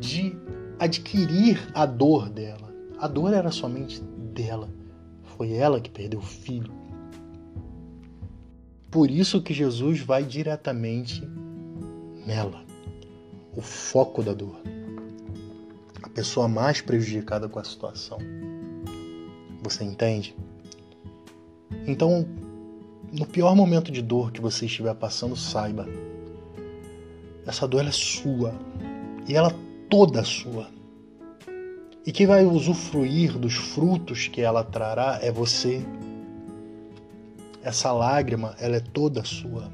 de 0.00 0.34
adquirir 0.80 1.70
a 1.72 1.86
dor 1.86 2.28
dela. 2.28 2.74
A 2.98 3.06
dor 3.06 3.32
era 3.32 3.52
somente 3.52 4.00
dela. 4.34 4.68
Foi 5.36 5.52
ela 5.52 5.80
que 5.80 5.90
perdeu 5.90 6.18
o 6.18 6.24
filho. 6.24 6.72
Por 8.90 9.10
isso 9.10 9.42
que 9.42 9.54
Jesus 9.54 10.00
vai 10.00 10.24
diretamente 10.24 11.22
nela, 12.26 12.64
o 13.56 13.60
foco 13.60 14.22
da 14.22 14.32
dor 14.32 14.60
pessoa 16.10 16.48
mais 16.48 16.80
prejudicada 16.80 17.48
com 17.48 17.58
a 17.58 17.64
situação. 17.64 18.18
Você 19.62 19.84
entende? 19.84 20.34
Então, 21.86 22.26
no 23.12 23.26
pior 23.26 23.54
momento 23.54 23.90
de 23.90 24.02
dor 24.02 24.30
que 24.32 24.40
você 24.40 24.66
estiver 24.66 24.94
passando, 24.94 25.36
saiba. 25.36 25.88
Essa 27.46 27.66
dor 27.66 27.86
é 27.86 27.90
sua. 27.90 28.54
E 29.26 29.34
ela 29.34 29.54
toda 29.88 30.24
sua. 30.24 30.68
E 32.06 32.12
quem 32.12 32.26
vai 32.26 32.44
usufruir 32.44 33.38
dos 33.38 33.54
frutos 33.54 34.28
que 34.28 34.40
ela 34.40 34.64
trará 34.64 35.18
é 35.22 35.30
você. 35.30 35.82
Essa 37.62 37.92
lágrima, 37.92 38.54
ela 38.58 38.76
é 38.76 38.80
toda 38.80 39.22
sua. 39.22 39.70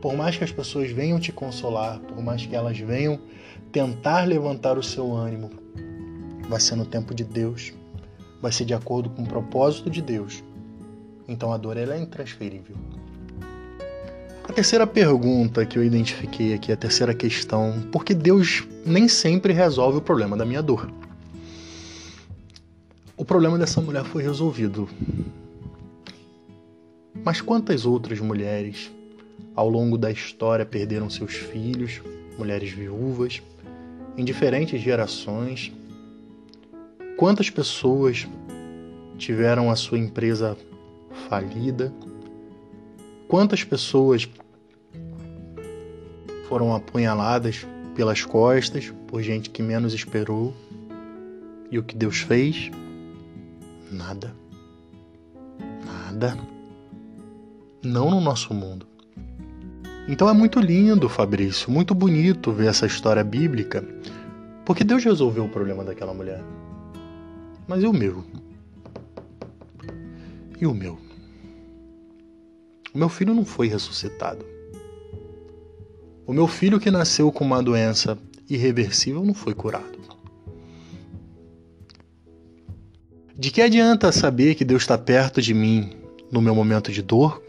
Por 0.00 0.16
mais 0.16 0.36
que 0.36 0.44
as 0.44 0.50
pessoas 0.50 0.90
venham 0.90 1.20
te 1.20 1.30
consolar, 1.30 2.00
por 2.00 2.22
mais 2.22 2.44
que 2.44 2.54
elas 2.54 2.78
venham 2.78 3.20
tentar 3.70 4.24
levantar 4.24 4.76
o 4.76 4.82
seu 4.82 5.14
ânimo, 5.14 5.50
vai 6.48 6.60
ser 6.60 6.74
no 6.74 6.84
tempo 6.84 7.14
de 7.14 7.24
Deus, 7.24 7.72
vai 8.42 8.50
ser 8.50 8.64
de 8.64 8.74
acordo 8.74 9.08
com 9.10 9.22
o 9.22 9.26
propósito 9.26 9.88
de 9.88 10.02
Deus. 10.02 10.42
Então 11.28 11.52
a 11.52 11.56
dor 11.56 11.76
ela 11.76 11.94
é 11.94 12.00
intransferível. 12.00 12.76
A 14.48 14.52
terceira 14.52 14.86
pergunta 14.86 15.66
que 15.66 15.78
eu 15.78 15.84
identifiquei 15.84 16.54
aqui, 16.54 16.72
a 16.72 16.76
terceira 16.76 17.14
questão, 17.14 17.82
por 17.90 18.04
que 18.04 18.14
Deus 18.14 18.64
nem 18.84 19.08
sempre 19.08 19.52
resolve 19.52 19.98
o 19.98 20.00
problema 20.00 20.36
da 20.36 20.44
minha 20.44 20.62
dor? 20.62 20.90
O 23.16 23.24
problema 23.24 23.58
dessa 23.58 23.80
mulher 23.80 24.04
foi 24.04 24.22
resolvido. 24.22 24.88
Mas 27.26 27.40
quantas 27.40 27.84
outras 27.84 28.20
mulheres 28.20 28.88
ao 29.56 29.68
longo 29.68 29.98
da 29.98 30.12
história 30.12 30.64
perderam 30.64 31.10
seus 31.10 31.34
filhos, 31.34 32.00
mulheres 32.38 32.70
viúvas, 32.70 33.42
em 34.16 34.24
diferentes 34.24 34.80
gerações. 34.80 35.72
Quantas 37.16 37.50
pessoas 37.50 38.28
tiveram 39.18 39.72
a 39.72 39.74
sua 39.74 39.98
empresa 39.98 40.56
falida? 41.28 41.92
Quantas 43.26 43.64
pessoas 43.64 44.28
foram 46.48 46.72
apunhaladas 46.72 47.66
pelas 47.96 48.24
costas 48.24 48.94
por 49.08 49.20
gente 49.20 49.50
que 49.50 49.64
menos 49.64 49.94
esperou? 49.94 50.54
E 51.72 51.76
o 51.76 51.82
que 51.82 51.96
Deus 51.96 52.18
fez? 52.18 52.70
Nada. 53.90 54.32
Nada. 55.84 56.55
Não 57.86 58.10
no 58.10 58.20
nosso 58.20 58.52
mundo. 58.52 58.84
Então 60.08 60.28
é 60.28 60.32
muito 60.32 60.58
lindo, 60.58 61.08
Fabrício, 61.08 61.70
muito 61.70 61.94
bonito 61.94 62.50
ver 62.50 62.66
essa 62.66 62.84
história 62.84 63.22
bíblica, 63.22 63.86
porque 64.64 64.82
Deus 64.82 65.04
resolveu 65.04 65.44
o 65.44 65.48
problema 65.48 65.84
daquela 65.84 66.12
mulher. 66.12 66.42
Mas 67.68 67.84
e 67.84 67.86
o 67.86 67.92
meu? 67.92 68.24
E 70.60 70.66
o 70.66 70.74
meu? 70.74 70.98
O 72.92 72.98
meu 72.98 73.08
filho 73.08 73.32
não 73.32 73.44
foi 73.44 73.68
ressuscitado. 73.68 74.44
O 76.26 76.32
meu 76.32 76.48
filho 76.48 76.80
que 76.80 76.90
nasceu 76.90 77.30
com 77.30 77.44
uma 77.44 77.62
doença 77.62 78.18
irreversível 78.50 79.24
não 79.24 79.34
foi 79.34 79.54
curado. 79.54 79.96
De 83.38 83.52
que 83.52 83.62
adianta 83.62 84.10
saber 84.10 84.56
que 84.56 84.64
Deus 84.64 84.82
está 84.82 84.98
perto 84.98 85.40
de 85.40 85.54
mim 85.54 85.92
no 86.32 86.40
meu 86.40 86.54
momento 86.54 86.90
de 86.90 87.00
dor 87.00 87.45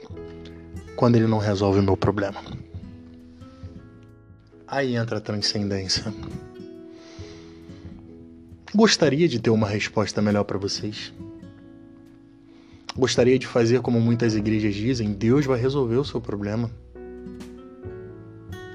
quando 0.98 1.16
Ele 1.16 1.28
não 1.28 1.38
resolve 1.38 1.80
o 1.80 1.84
meu 1.84 1.96
problema? 1.96 2.42
Aí 4.68 4.96
entra 4.96 5.20
a 5.20 5.22
transcendência. 5.22 6.12
Gostaria 8.76 9.28
de 9.28 9.40
ter 9.40 9.52
uma 9.52 9.68
resposta 9.68 10.22
melhor 10.22 10.44
para 10.44 10.58
vocês. 10.58 11.14
Gostaria 12.98 13.38
de 13.38 13.46
fazer 13.46 13.80
como 13.82 14.02
muitas 14.02 14.36
igrejas 14.36 14.74
dizem: 14.74 15.14
Deus 15.14 15.46
vai 15.46 15.60
resolver 15.60 15.98
o 15.98 16.04
seu 16.04 16.20
problema. 16.20 16.70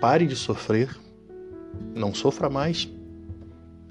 Pare 0.00 0.26
de 0.26 0.36
sofrer. 0.36 0.96
Não 1.94 2.14
sofra 2.14 2.48
mais. 2.48 2.88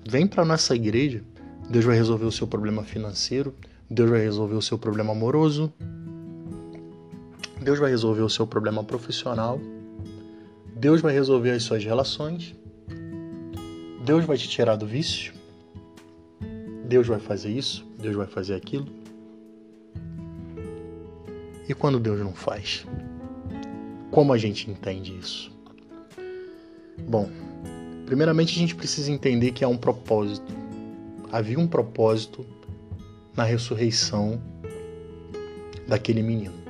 Vem 0.09 0.25
para 0.25 0.45
nossa 0.45 0.73
igreja. 0.73 1.21
Deus 1.69 1.83
vai 1.83 1.97
resolver 1.97 2.25
o 2.25 2.31
seu 2.31 2.47
problema 2.47 2.83
financeiro. 2.83 3.53
Deus 3.89 4.09
vai 4.09 4.21
resolver 4.21 4.55
o 4.55 4.61
seu 4.61 4.77
problema 4.77 5.11
amoroso. 5.11 5.71
Deus 7.61 7.77
vai 7.77 7.91
resolver 7.91 8.23
o 8.23 8.29
seu 8.29 8.47
problema 8.47 8.83
profissional. 8.83 9.59
Deus 10.75 10.99
vai 10.99 11.13
resolver 11.13 11.51
as 11.51 11.61
suas 11.61 11.83
relações. 11.83 12.55
Deus 14.03 14.25
vai 14.25 14.35
te 14.35 14.49
tirar 14.49 14.75
do 14.75 14.87
vício. 14.87 15.31
Deus 16.87 17.05
vai 17.05 17.19
fazer 17.19 17.51
isso, 17.51 17.85
Deus 17.99 18.15
vai 18.15 18.25
fazer 18.25 18.55
aquilo. 18.55 18.87
E 21.69 21.73
quando 21.75 21.99
Deus 21.99 22.19
não 22.19 22.33
faz? 22.33 22.85
Como 24.09 24.33
a 24.33 24.37
gente 24.39 24.69
entende 24.69 25.15
isso? 25.15 25.51
Bom, 27.07 27.29
primeiramente 28.07 28.55
a 28.55 28.59
gente 28.59 28.75
precisa 28.75 29.11
entender 29.11 29.51
que 29.51 29.63
há 29.63 29.67
um 29.67 29.77
propósito. 29.77 30.51
Havia 31.31 31.59
um 31.59 31.67
propósito 31.67 32.43
na 33.37 33.43
ressurreição 33.43 34.41
daquele 35.87 36.23
menino. 36.23 36.60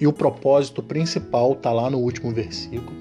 E 0.00 0.06
o 0.06 0.12
propósito 0.12 0.82
principal 0.82 1.52
está 1.52 1.72
lá 1.72 1.90
no 1.90 1.98
último 1.98 2.32
versículo, 2.32 2.96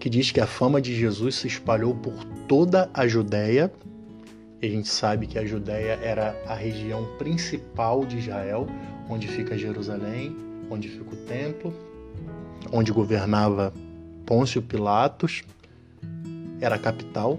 que 0.00 0.08
diz 0.08 0.30
que 0.30 0.40
a 0.40 0.46
fama 0.46 0.80
de 0.80 0.94
Jesus 0.94 1.36
se 1.36 1.46
espalhou 1.46 1.94
por 1.94 2.24
toda 2.46 2.88
a 2.94 3.06
Judéia 3.06 3.70
e 4.60 4.66
a 4.66 4.70
gente 4.70 4.88
sabe 4.88 5.28
que 5.28 5.38
a 5.38 5.46
Judéia 5.46 6.00
era 6.02 6.34
a 6.44 6.54
região 6.54 7.04
principal 7.16 8.04
de 8.04 8.18
Israel, 8.18 8.66
onde 9.08 9.28
fica 9.28 9.56
Jerusalém, 9.56 10.36
onde 10.68 10.88
fica 10.88 11.14
o 11.14 11.16
templo, 11.16 11.72
onde 12.72 12.90
governava 12.90 13.72
Pôncio 14.26 14.60
Pilatos, 14.60 15.44
era 16.60 16.74
a 16.74 16.78
capital 16.78 17.38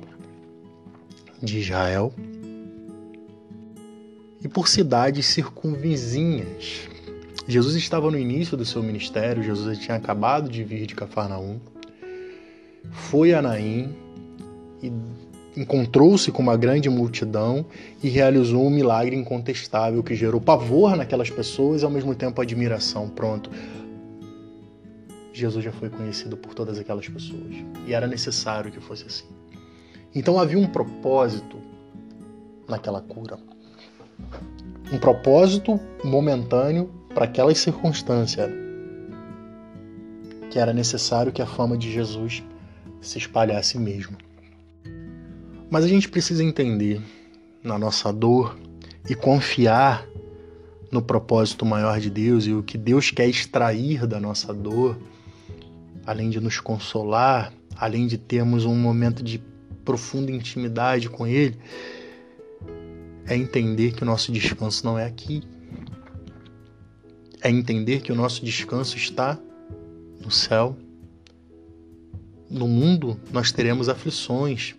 de 1.43 1.59
Israel. 1.59 2.13
E 4.41 4.47
por 4.47 4.69
cidades 4.69 5.25
circunvizinhas. 5.25 6.87
Jesus 7.49 7.73
estava 7.73 8.11
no 8.11 8.19
início 8.19 8.55
do 8.55 8.63
seu 8.63 8.83
ministério, 8.83 9.41
Jesus 9.41 9.79
tinha 9.79 9.97
acabado 9.97 10.47
de 10.47 10.63
vir 10.63 10.85
de 10.85 10.93
Cafarnaum, 10.93 11.59
foi 12.91 13.33
a 13.33 13.41
Naim 13.41 13.91
e 14.83 14.93
encontrou-se 15.57 16.31
com 16.31 16.43
uma 16.43 16.55
grande 16.55 16.91
multidão 16.91 17.65
e 18.03 18.07
realizou 18.07 18.67
um 18.67 18.69
milagre 18.69 19.15
incontestável 19.15 20.03
que 20.03 20.13
gerou 20.13 20.39
pavor 20.39 20.95
naquelas 20.95 21.31
pessoas 21.31 21.81
e 21.81 21.85
ao 21.85 21.89
mesmo 21.89 22.13
tempo 22.13 22.39
admiração. 22.39 23.09
Pronto. 23.09 23.49
Jesus 25.33 25.65
já 25.65 25.71
foi 25.71 25.89
conhecido 25.89 26.37
por 26.37 26.53
todas 26.53 26.77
aquelas 26.77 27.07
pessoas 27.09 27.55
e 27.87 27.95
era 27.95 28.05
necessário 28.05 28.71
que 28.71 28.79
fosse 28.79 29.05
assim. 29.07 29.25
Então 30.13 30.39
havia 30.39 30.59
um 30.59 30.67
propósito 30.67 31.57
naquela 32.67 33.01
cura. 33.01 33.39
Um 34.93 34.99
propósito 34.99 35.79
momentâneo 36.03 36.98
para 37.13 37.25
aquela 37.25 37.53
circunstância 37.53 38.49
que 40.49 40.57
era 40.57 40.73
necessário 40.73 41.31
que 41.31 41.41
a 41.41 41.45
fama 41.45 41.77
de 41.77 41.91
Jesus 41.91 42.43
se 43.01 43.17
espalhasse 43.17 43.77
mesmo. 43.77 44.17
Mas 45.69 45.83
a 45.83 45.87
gente 45.87 46.09
precisa 46.09 46.43
entender 46.43 47.01
na 47.63 47.77
nossa 47.77 48.11
dor 48.11 48.57
e 49.07 49.13
confiar 49.15 50.07
no 50.91 51.01
propósito 51.01 51.65
maior 51.65 51.99
de 51.99 52.09
Deus 52.09 52.45
e 52.45 52.53
o 52.53 52.63
que 52.63 52.77
Deus 52.77 53.11
quer 53.11 53.27
extrair 53.27 54.07
da 54.07 54.19
nossa 54.19 54.53
dor, 54.53 54.97
além 56.05 56.29
de 56.29 56.39
nos 56.39 56.59
consolar, 56.59 57.53
além 57.75 58.07
de 58.07 58.17
termos 58.17 58.65
um 58.65 58.75
momento 58.75 59.23
de 59.23 59.41
profunda 59.85 60.31
intimidade 60.31 61.09
com 61.09 61.27
Ele, 61.27 61.57
é 63.27 63.35
entender 63.35 63.93
que 63.93 64.01
o 64.01 64.05
nosso 64.05 64.31
descanso 64.31 64.83
não 64.85 64.97
é 64.97 65.05
aqui. 65.05 65.43
É 67.41 67.49
entender 67.49 68.01
que 68.01 68.11
o 68.11 68.15
nosso 68.15 68.43
descanso 68.43 68.97
está 68.97 69.39
no 70.19 70.29
céu. 70.29 70.75
No 72.49 72.67
mundo 72.67 73.19
nós 73.31 73.51
teremos 73.51 73.87
aflições, 73.87 74.75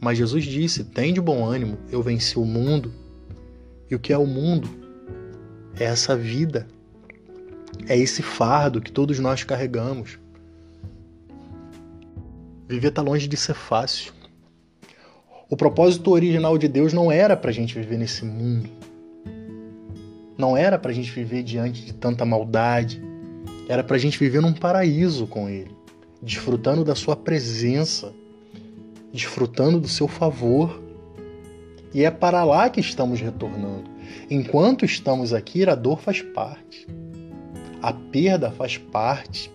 mas 0.00 0.18
Jesus 0.18 0.44
disse: 0.44 0.84
Tem 0.84 1.14
de 1.14 1.20
bom 1.20 1.44
ânimo, 1.44 1.78
eu 1.90 2.02
venci 2.02 2.38
o 2.38 2.44
mundo. 2.44 2.92
E 3.90 3.94
o 3.94 3.98
que 3.98 4.12
é 4.12 4.18
o 4.18 4.26
mundo? 4.26 4.68
É 5.78 5.84
essa 5.84 6.16
vida, 6.16 6.66
é 7.86 7.96
esse 7.96 8.22
fardo 8.22 8.80
que 8.80 8.92
todos 8.92 9.18
nós 9.18 9.44
carregamos. 9.44 10.18
Viver 12.68 12.88
está 12.88 13.02
longe 13.02 13.28
de 13.28 13.36
ser 13.36 13.54
fácil. 13.54 14.12
O 15.48 15.56
propósito 15.56 16.10
original 16.10 16.56
de 16.56 16.68
Deus 16.68 16.92
não 16.92 17.12
era 17.12 17.36
para 17.36 17.50
a 17.50 17.52
gente 17.52 17.74
viver 17.74 17.98
nesse 17.98 18.24
mundo. 18.24 18.70
Não 20.42 20.56
era 20.56 20.76
para 20.76 20.90
a 20.90 20.94
gente 20.94 21.12
viver 21.12 21.44
diante 21.44 21.84
de 21.84 21.94
tanta 21.94 22.24
maldade. 22.24 23.00
Era 23.68 23.84
para 23.84 23.94
a 23.94 23.98
gente 23.98 24.18
viver 24.18 24.42
num 24.42 24.52
paraíso 24.52 25.24
com 25.26 25.48
Ele, 25.48 25.70
desfrutando 26.20 26.84
da 26.84 26.96
Sua 26.96 27.14
presença 27.14 28.12
desfrutando 29.12 29.78
do 29.78 29.88
seu 29.88 30.08
favor. 30.08 30.82
E 31.92 32.04
é 32.04 32.10
para 32.10 32.42
lá 32.42 32.70
que 32.70 32.80
estamos 32.80 33.20
retornando. 33.20 33.84
Enquanto 34.30 34.84
estamos 34.84 35.34
aqui, 35.34 35.68
a 35.68 35.74
dor 35.74 36.00
faz 36.00 36.22
parte. 36.22 36.86
A 37.82 37.92
perda 37.92 38.50
faz 38.50 38.78
parte. 38.78 39.52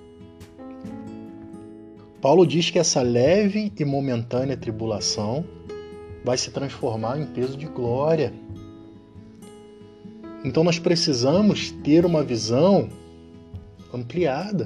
Paulo 2.22 2.46
diz 2.46 2.70
que 2.70 2.78
essa 2.78 3.02
leve 3.02 3.74
e 3.78 3.86
momentânea 3.86 4.56
tribulação 4.56 5.44
vai 6.24 6.38
se 6.38 6.52
transformar 6.52 7.20
em 7.20 7.26
peso 7.26 7.58
de 7.58 7.66
glória. 7.66 8.34
Então 10.48 10.64
nós 10.64 10.80
precisamos 10.80 11.72
ter 11.84 12.06
uma 12.06 12.24
visão 12.24 12.88
ampliada. 13.94 14.66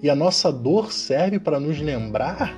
E 0.00 0.08
a 0.08 0.14
nossa 0.14 0.52
dor 0.52 0.92
serve 0.92 1.40
para 1.40 1.58
nos 1.58 1.80
lembrar 1.80 2.56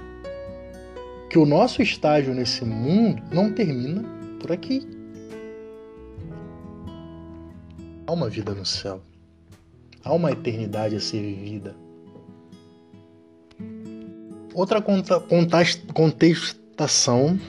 que 1.31 1.39
o 1.39 1.47
nosso 1.47 1.81
estágio 1.81 2.35
nesse 2.35 2.67
mundo 2.67 3.23
não 3.33 3.51
termina 3.51 4.05
por 4.39 4.53
aqui. 4.53 4.87
Há 8.07 8.13
uma 8.13 8.29
vida 8.29 8.53
no 8.55 8.67
céu. 8.67 9.01
Há 10.05 10.13
uma 10.13 10.33
eternidade 10.33 10.97
a 10.97 11.01
ser 11.01 11.23
vivida. 11.23 11.75
Outra 14.53 14.83
contestação, 15.95 17.41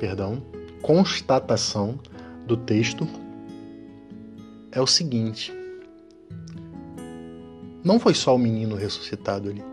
perdão, 0.00 0.42
constatação 0.80 2.00
do 2.46 2.56
texto 2.56 3.06
é 4.76 4.80
o 4.80 4.86
seguinte: 4.86 5.52
não 7.82 7.98
foi 7.98 8.14
só 8.14 8.36
o 8.36 8.38
menino 8.38 8.76
ressuscitado 8.76 9.48
ali. 9.48 9.64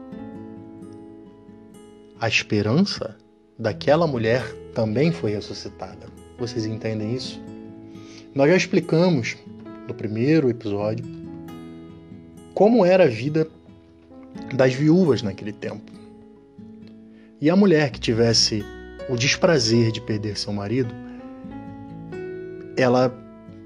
A 2.19 2.27
esperança 2.29 3.17
daquela 3.59 4.07
mulher 4.07 4.41
também 4.73 5.11
foi 5.11 5.31
ressuscitada. 5.31 6.07
Vocês 6.39 6.65
entendem 6.65 7.13
isso? 7.13 7.41
Nós 8.33 8.49
já 8.49 8.55
explicamos 8.55 9.35
no 9.87 9.93
primeiro 9.93 10.49
episódio 10.49 11.05
como 12.53 12.85
era 12.85 13.03
a 13.03 13.07
vida 13.07 13.47
das 14.55 14.73
viúvas 14.73 15.21
naquele 15.21 15.51
tempo. 15.51 15.91
E 17.41 17.49
a 17.49 17.55
mulher 17.57 17.91
que 17.91 17.99
tivesse 17.99 18.63
o 19.09 19.17
desprazer 19.17 19.91
de 19.91 19.99
perder 19.99 20.37
seu 20.37 20.53
marido, 20.53 20.95
ela 22.77 23.22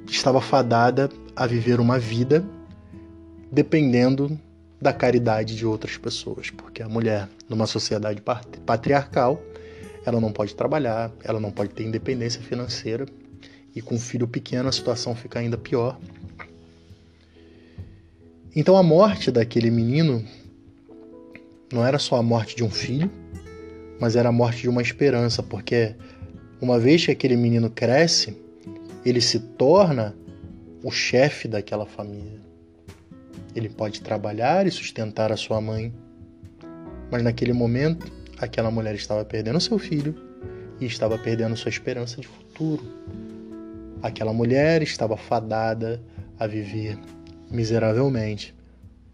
estava 0.07 0.41
fadada 0.41 1.09
a 1.35 1.45
viver 1.45 1.79
uma 1.79 1.99
vida 1.99 2.45
dependendo 3.51 4.39
da 4.79 4.93
caridade 4.93 5.55
de 5.55 5.65
outras 5.65 5.97
pessoas, 5.97 6.49
porque 6.49 6.83
a 6.83 6.89
mulher, 6.89 7.27
numa 7.49 7.65
sociedade 7.65 8.21
patriarcal, 8.65 9.41
ela 10.05 10.21
não 10.21 10.31
pode 10.31 10.55
trabalhar, 10.55 11.11
ela 11.23 11.39
não 11.39 11.51
pode 11.51 11.71
ter 11.71 11.83
independência 11.83 12.41
financeira 12.41 13.05
e 13.75 13.81
com 13.81 13.95
um 13.95 13.99
filho 13.99 14.27
pequeno 14.27 14.69
a 14.69 14.71
situação 14.71 15.15
fica 15.15 15.39
ainda 15.39 15.57
pior. 15.57 15.99
Então 18.55 18.77
a 18.77 18.83
morte 18.83 19.31
daquele 19.31 19.69
menino 19.69 20.23
não 21.71 21.85
era 21.85 21.99
só 21.99 22.15
a 22.15 22.23
morte 22.23 22.55
de 22.55 22.63
um 22.63 22.69
filho, 22.69 23.11
mas 23.99 24.15
era 24.15 24.29
a 24.29 24.31
morte 24.31 24.61
de 24.61 24.69
uma 24.69 24.81
esperança, 24.81 25.43
porque 25.43 25.95
uma 26.61 26.79
vez 26.79 27.05
que 27.05 27.11
aquele 27.11 27.35
menino 27.35 27.69
cresce, 27.69 28.37
ele 29.09 29.21
se 29.21 29.39
torna 29.39 30.15
o 30.83 30.91
chefe 30.91 31.47
daquela 31.47 31.85
família. 31.85 32.39
Ele 33.55 33.69
pode 33.69 34.01
trabalhar 34.01 34.67
e 34.67 34.71
sustentar 34.71 35.31
a 35.31 35.37
sua 35.37 35.59
mãe, 35.59 35.93
mas 37.11 37.23
naquele 37.23 37.53
momento, 37.53 38.11
aquela 38.37 38.69
mulher 38.69 38.95
estava 38.95 39.23
perdendo 39.25 39.59
seu 39.59 39.79
filho 39.79 40.15
e 40.79 40.85
estava 40.85 41.17
perdendo 41.17 41.55
sua 41.55 41.69
esperança 41.69 42.21
de 42.21 42.27
futuro. 42.27 42.83
Aquela 44.01 44.33
mulher 44.33 44.81
estava 44.81 45.17
fadada 45.17 46.01
a 46.39 46.45
viver 46.45 46.99
miseravelmente 47.49 48.53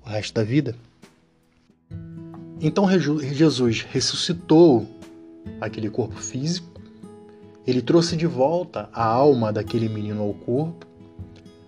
o 0.06 0.10
resto 0.10 0.34
da 0.34 0.44
vida. 0.44 0.76
Então 2.60 2.90
Jesus 3.00 3.82
ressuscitou 3.82 4.88
aquele 5.62 5.90
corpo 5.90 6.16
físico, 6.16 6.73
ele 7.66 7.82
trouxe 7.82 8.16
de 8.16 8.28
volta 8.28 8.90
a 8.92 9.04
alma 9.04 9.52
daquele 9.52 9.88
menino 9.88 10.22
ao 10.22 10.34
corpo, 10.34 10.86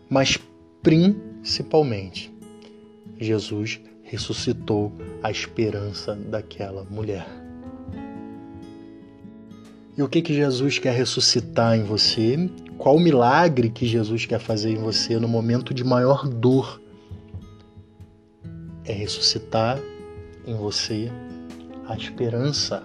mas 0.10 0.38
principalmente 0.82 2.34
Jesus 3.20 3.80
ressuscitou 4.04 4.92
a 5.24 5.32
esperança 5.32 6.16
daquela 6.16 6.84
mulher. 6.84 7.26
E 9.98 10.04
o 10.04 10.10
que 10.10 10.22
que 10.22 10.34
Jesus 10.34 10.78
quer 10.78 10.94
ressuscitar 10.94 11.78
em 11.78 11.84
você? 11.84 12.50
Qual 12.78 12.98
o 12.98 13.00
milagre 13.00 13.70
que 13.70 13.86
Jesus 13.86 14.26
quer 14.26 14.40
fazer 14.40 14.72
em 14.72 14.78
você 14.78 15.18
no 15.18 15.28
momento 15.28 15.74
de 15.74 15.86
maior 15.86 16.28
dor? 16.28 16.82
É 18.84 18.92
ressuscitar 18.92 19.80
em 20.46 20.54
você 20.54 21.10
a 21.88 21.96
esperança. 21.96 22.84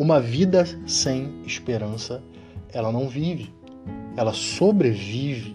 Uma 0.00 0.18
vida 0.18 0.64
sem 0.86 1.42
esperança, 1.44 2.22
ela 2.72 2.90
não 2.90 3.06
vive, 3.06 3.52
ela 4.16 4.32
sobrevive. 4.32 5.54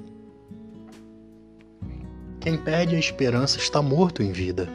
Quem 2.42 2.56
perde 2.56 2.96
a 2.96 3.00
esperança 3.00 3.58
está 3.58 3.82
morto 3.82 4.22
em 4.22 4.32
vida. 4.32 4.70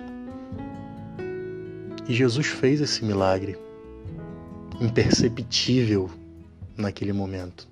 E 2.09 2.13
Jesus 2.13 2.49
fez 2.49 2.81
esse 2.81 3.05
milagre 3.05 3.57
imperceptível 4.81 6.11
naquele 6.77 7.13
momento. 7.13 7.69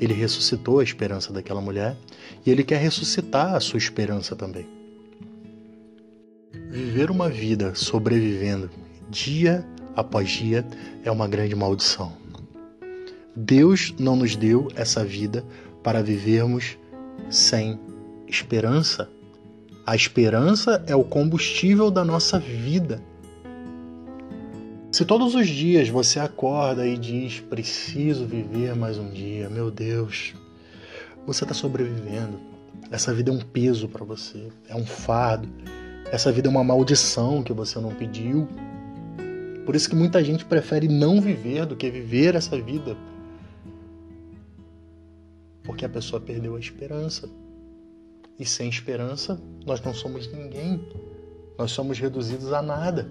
Ele 0.00 0.14
ressuscitou 0.14 0.78
a 0.78 0.82
esperança 0.82 1.34
daquela 1.34 1.60
mulher 1.60 1.98
e 2.46 2.50
ele 2.50 2.64
quer 2.64 2.80
ressuscitar 2.80 3.54
a 3.54 3.60
sua 3.60 3.76
esperança 3.76 4.34
também. 4.34 4.66
Viver 6.70 7.10
uma 7.10 7.28
vida 7.28 7.74
sobrevivendo 7.74 8.70
dia 9.10 9.62
após 9.94 10.28
dia 10.28 10.66
é 11.04 11.10
uma 11.10 11.28
grande 11.28 11.54
maldição. 11.54 12.12
Deus 13.34 13.94
não 13.98 14.16
nos 14.16 14.36
deu 14.36 14.68
essa 14.74 15.04
vida 15.04 15.44
para 15.82 16.02
vivermos 16.02 16.76
sem 17.28 17.78
esperança. 18.26 19.08
A 19.86 19.96
esperança 19.96 20.84
é 20.86 20.94
o 20.94 21.04
combustível 21.04 21.90
da 21.90 22.04
nossa 22.04 22.38
vida. 22.38 23.02
Se 24.92 25.04
todos 25.04 25.34
os 25.34 25.48
dias 25.48 25.88
você 25.88 26.18
acorda 26.18 26.86
e 26.86 26.98
diz: 26.98 27.40
preciso 27.40 28.26
viver 28.26 28.74
mais 28.74 28.98
um 28.98 29.08
dia, 29.08 29.48
meu 29.48 29.70
Deus, 29.70 30.34
você 31.26 31.44
está 31.44 31.54
sobrevivendo. 31.54 32.40
Essa 32.90 33.14
vida 33.14 33.30
é 33.30 33.34
um 33.34 33.40
peso 33.40 33.88
para 33.88 34.04
você, 34.04 34.48
é 34.68 34.74
um 34.74 34.84
fardo. 34.84 35.48
Essa 36.10 36.32
vida 36.32 36.48
é 36.48 36.50
uma 36.50 36.64
maldição 36.64 37.42
que 37.42 37.52
você 37.52 37.78
não 37.78 37.94
pediu. 37.94 38.48
Por 39.64 39.76
isso 39.76 39.88
que 39.88 39.96
muita 39.96 40.22
gente 40.24 40.44
prefere 40.44 40.88
não 40.88 41.20
viver 41.20 41.66
do 41.66 41.76
que 41.76 41.90
viver 41.90 42.34
essa 42.34 42.60
vida. 42.60 42.96
Porque 45.62 45.84
a 45.84 45.88
pessoa 45.88 46.20
perdeu 46.20 46.56
a 46.56 46.58
esperança. 46.58 47.28
E 48.38 48.44
sem 48.44 48.68
esperança, 48.68 49.40
nós 49.66 49.80
não 49.82 49.92
somos 49.92 50.26
ninguém. 50.32 50.82
Nós 51.58 51.72
somos 51.72 51.98
reduzidos 51.98 52.52
a 52.52 52.62
nada. 52.62 53.10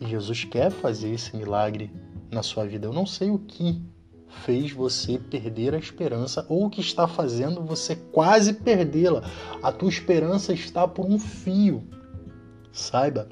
E 0.00 0.06
Jesus 0.06 0.44
quer 0.44 0.70
fazer 0.70 1.10
esse 1.10 1.36
milagre 1.36 1.92
na 2.30 2.42
sua 2.42 2.66
vida. 2.66 2.86
Eu 2.86 2.92
não 2.92 3.04
sei 3.04 3.30
o 3.30 3.38
que 3.38 3.82
fez 4.30 4.72
você 4.72 5.18
perder 5.18 5.74
a 5.74 5.78
esperança 5.78 6.46
ou 6.48 6.66
o 6.66 6.70
que 6.70 6.80
está 6.80 7.06
fazendo 7.06 7.62
você 7.62 7.96
quase 7.96 8.54
perdê-la. 8.54 9.22
A 9.62 9.70
tua 9.70 9.88
esperança 9.88 10.52
está 10.52 10.88
por 10.88 11.04
um 11.04 11.18
fio. 11.18 11.82
Saiba, 12.72 13.28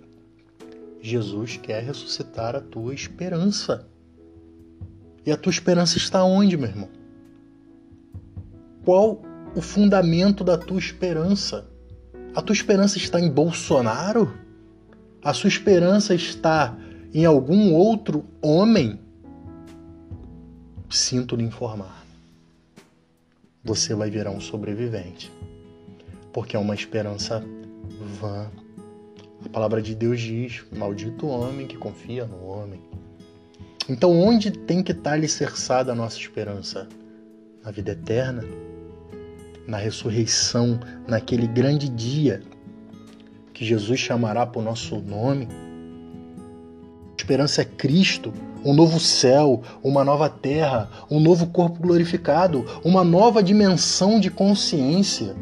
Jesus 1.00 1.56
quer 1.56 1.82
ressuscitar 1.82 2.56
a 2.56 2.60
tua 2.60 2.94
esperança. 2.94 3.86
E 5.24 5.30
a 5.30 5.36
tua 5.36 5.50
esperança 5.50 5.98
está 5.98 6.24
onde, 6.24 6.56
meu 6.56 6.68
irmão? 6.68 6.88
Qual 8.84 9.22
o 9.54 9.60
fundamento 9.60 10.42
da 10.42 10.56
tua 10.56 10.78
esperança? 10.78 11.68
A 12.34 12.42
tua 12.42 12.54
esperança 12.54 12.98
está 12.98 13.20
em 13.20 13.30
Bolsonaro? 13.30 14.32
a 15.22 15.34
sua 15.34 15.48
esperança 15.48 16.14
está 16.14 16.76
em 17.12 17.24
algum 17.24 17.74
outro 17.74 18.24
homem, 18.40 18.98
sinto 20.88 21.36
lhe 21.36 21.44
informar. 21.44 22.04
Você 23.64 23.94
vai 23.94 24.10
virar 24.10 24.30
um 24.30 24.40
sobrevivente, 24.40 25.32
porque 26.32 26.56
é 26.56 26.58
uma 26.58 26.74
esperança 26.74 27.44
vã. 28.20 28.50
A 29.48 29.50
palavra 29.50 29.80
de 29.80 29.94
Deus 29.94 30.20
diz: 30.20 30.62
Maldito 30.76 31.26
o 31.26 31.30
homem 31.30 31.66
que 31.66 31.76
confia 31.76 32.26
no 32.26 32.46
homem. 32.46 32.80
Então, 33.88 34.12
onde 34.12 34.50
tem 34.50 34.82
que 34.82 34.92
estar 34.92 35.12
alicerçada 35.12 35.92
a 35.92 35.94
nossa 35.94 36.18
esperança? 36.18 36.86
Na 37.64 37.70
vida 37.70 37.92
eterna, 37.92 38.44
na 39.66 39.78
ressurreição, 39.78 40.78
naquele 41.06 41.46
grande 41.46 41.88
dia 41.88 42.42
que 43.54 43.64
Jesus 43.64 43.98
chamará 43.98 44.46
por 44.46 44.62
nosso 44.62 44.96
nome. 45.00 45.48
A 47.12 47.16
esperança 47.16 47.62
é 47.62 47.64
Cristo, 47.64 48.32
um 48.62 48.74
novo 48.74 49.00
céu, 49.00 49.62
uma 49.82 50.04
nova 50.04 50.28
terra, 50.28 50.90
um 51.10 51.18
novo 51.18 51.46
corpo 51.46 51.80
glorificado, 51.80 52.66
uma 52.84 53.02
nova 53.02 53.42
dimensão 53.42 54.20
de 54.20 54.30
consciência, 54.30 55.34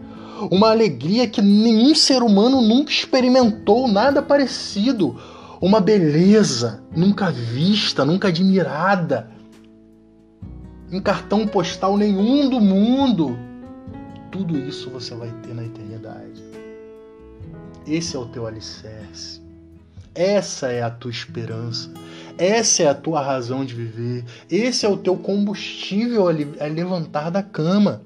uma 0.51 0.71
alegria 0.71 1.29
que 1.29 1.41
nenhum 1.41 1.95
ser 1.95 2.23
humano 2.23 2.61
nunca 2.61 2.91
experimentou, 2.91 3.89
nada 3.89 4.23
parecido, 4.23 5.19
uma 5.61 5.81
beleza 5.81 6.83
nunca 6.95 7.31
vista, 7.31 8.05
nunca 8.05 8.29
admirada, 8.29 9.31
em 10.91 11.01
cartão 11.01 11.47
postal 11.47 11.97
nenhum 11.97 12.49
do 12.49 12.61
mundo. 12.61 13.37
Tudo 14.31 14.59
isso 14.59 14.91
você 14.91 15.15
vai 15.15 15.31
ter 15.43 15.55
na 15.55 15.65
eternidade. 15.65 16.45
Esse 17.87 18.17
é 18.17 18.19
o 18.19 18.27
teu 18.27 18.47
alicerce. 18.47 19.41
Essa 20.15 20.69
é 20.73 20.83
a 20.83 20.91
tua 20.91 21.11
esperança. 21.11 21.91
Essa 22.39 22.83
é 22.85 22.89
a 22.89 22.95
tua 22.95 23.21
razão 23.21 23.65
de 23.65 23.75
viver. 23.75 24.25
Esse 24.51 24.85
é 24.85 24.89
o 24.89 24.97
teu 24.97 25.17
combustível 25.17 26.29
a 26.29 26.67
levantar 26.67 27.31
da 27.31 27.43
cama. 27.43 28.03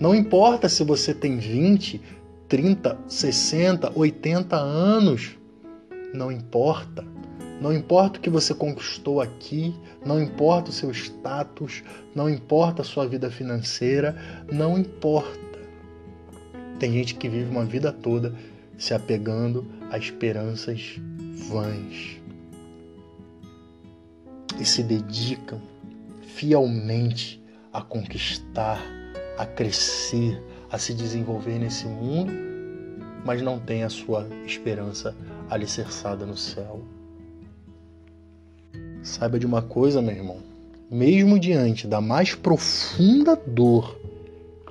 Não 0.00 0.14
importa 0.14 0.66
se 0.66 0.82
você 0.82 1.12
tem 1.12 1.36
20, 1.36 2.00
30, 2.48 2.98
60, 3.06 3.92
80 3.94 4.56
anos. 4.56 5.36
Não 6.14 6.32
importa. 6.32 7.04
Não 7.60 7.70
importa 7.72 8.18
o 8.18 8.22
que 8.22 8.30
você 8.30 8.54
conquistou 8.54 9.20
aqui, 9.20 9.76
não 10.04 10.18
importa 10.18 10.70
o 10.70 10.72
seu 10.72 10.90
status, 10.90 11.82
não 12.14 12.30
importa 12.30 12.80
a 12.80 12.84
sua 12.84 13.06
vida 13.06 13.30
financeira, 13.30 14.16
não 14.50 14.78
importa. 14.78 15.38
Tem 16.78 16.90
gente 16.90 17.14
que 17.16 17.28
vive 17.28 17.50
uma 17.50 17.66
vida 17.66 17.92
toda 17.92 18.34
se 18.78 18.94
apegando 18.94 19.70
a 19.90 19.98
esperanças 19.98 20.98
vãs 21.50 22.18
e 24.58 24.64
se 24.64 24.82
dedicam 24.82 25.60
fielmente 26.22 27.44
a 27.70 27.82
conquistar, 27.82 28.80
a 29.40 29.46
crescer, 29.46 30.38
a 30.70 30.78
se 30.78 30.92
desenvolver 30.92 31.58
nesse 31.58 31.86
mundo, 31.86 32.30
mas 33.24 33.40
não 33.40 33.58
tem 33.58 33.84
a 33.84 33.88
sua 33.88 34.28
esperança 34.44 35.16
alicerçada 35.48 36.26
no 36.26 36.36
céu. 36.36 36.82
Saiba 39.02 39.38
de 39.38 39.46
uma 39.46 39.62
coisa, 39.62 40.02
meu 40.02 40.14
irmão, 40.14 40.42
mesmo 40.90 41.38
diante 41.38 41.86
da 41.86 42.02
mais 42.02 42.34
profunda 42.34 43.34
dor, 43.34 43.98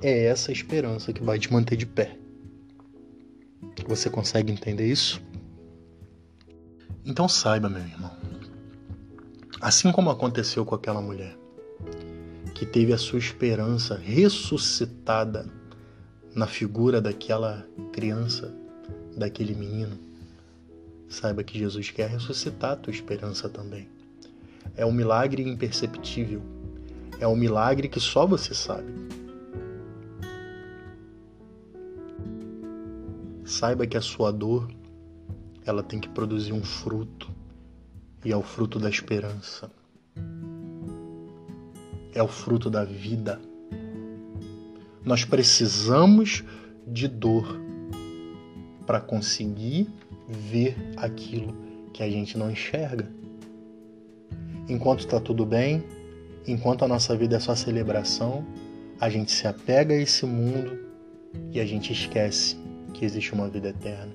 é 0.00 0.26
essa 0.26 0.52
esperança 0.52 1.12
que 1.12 1.20
vai 1.20 1.36
te 1.36 1.52
manter 1.52 1.74
de 1.74 1.84
pé. 1.84 2.16
Você 3.88 4.08
consegue 4.08 4.52
entender 4.52 4.86
isso? 4.86 5.20
Então 7.04 7.28
saiba, 7.28 7.68
meu 7.68 7.82
irmão. 7.82 8.12
Assim 9.60 9.90
como 9.90 10.10
aconteceu 10.10 10.64
com 10.64 10.76
aquela 10.76 11.02
mulher 11.02 11.36
que 12.54 12.66
teve 12.66 12.92
a 12.92 12.98
sua 12.98 13.18
esperança 13.18 13.96
ressuscitada 13.96 15.46
na 16.34 16.46
figura 16.46 17.00
daquela 17.00 17.66
criança, 17.92 18.54
daquele 19.16 19.54
menino, 19.54 19.98
saiba 21.08 21.42
que 21.42 21.58
Jesus 21.58 21.90
quer 21.90 22.08
ressuscitar 22.08 22.72
a 22.72 22.76
tua 22.76 22.92
esperança 22.92 23.48
também. 23.48 23.88
É 24.76 24.86
um 24.86 24.92
milagre 24.92 25.42
imperceptível. 25.42 26.42
É 27.18 27.26
um 27.26 27.36
milagre 27.36 27.88
que 27.88 28.00
só 28.00 28.26
você 28.26 28.54
sabe. 28.54 28.92
Saiba 33.44 33.86
que 33.86 33.96
a 33.96 34.00
sua 34.00 34.30
dor, 34.30 34.70
ela 35.66 35.82
tem 35.82 35.98
que 35.98 36.08
produzir 36.08 36.52
um 36.52 36.62
fruto, 36.62 37.28
e 38.24 38.32
é 38.32 38.36
o 38.36 38.42
fruto 38.42 38.78
da 38.78 38.88
esperança. 38.88 39.70
É 42.14 42.22
o 42.22 42.28
fruto 42.28 42.68
da 42.68 42.84
vida. 42.84 43.40
Nós 45.04 45.24
precisamos 45.24 46.44
de 46.86 47.08
dor 47.08 47.60
para 48.86 49.00
conseguir 49.00 49.88
ver 50.28 50.76
aquilo 50.96 51.54
que 51.92 52.02
a 52.02 52.10
gente 52.10 52.36
não 52.36 52.50
enxerga. 52.50 53.08
Enquanto 54.68 55.00
está 55.00 55.20
tudo 55.20 55.44
bem, 55.44 55.82
enquanto 56.46 56.84
a 56.84 56.88
nossa 56.88 57.16
vida 57.16 57.36
é 57.36 57.40
só 57.40 57.54
celebração, 57.54 58.44
a 59.00 59.08
gente 59.08 59.32
se 59.32 59.46
apega 59.46 59.94
a 59.94 59.98
esse 59.98 60.26
mundo 60.26 60.78
e 61.52 61.60
a 61.60 61.64
gente 61.64 61.92
esquece 61.92 62.56
que 62.92 63.04
existe 63.04 63.32
uma 63.32 63.48
vida 63.48 63.68
eterna. 63.68 64.12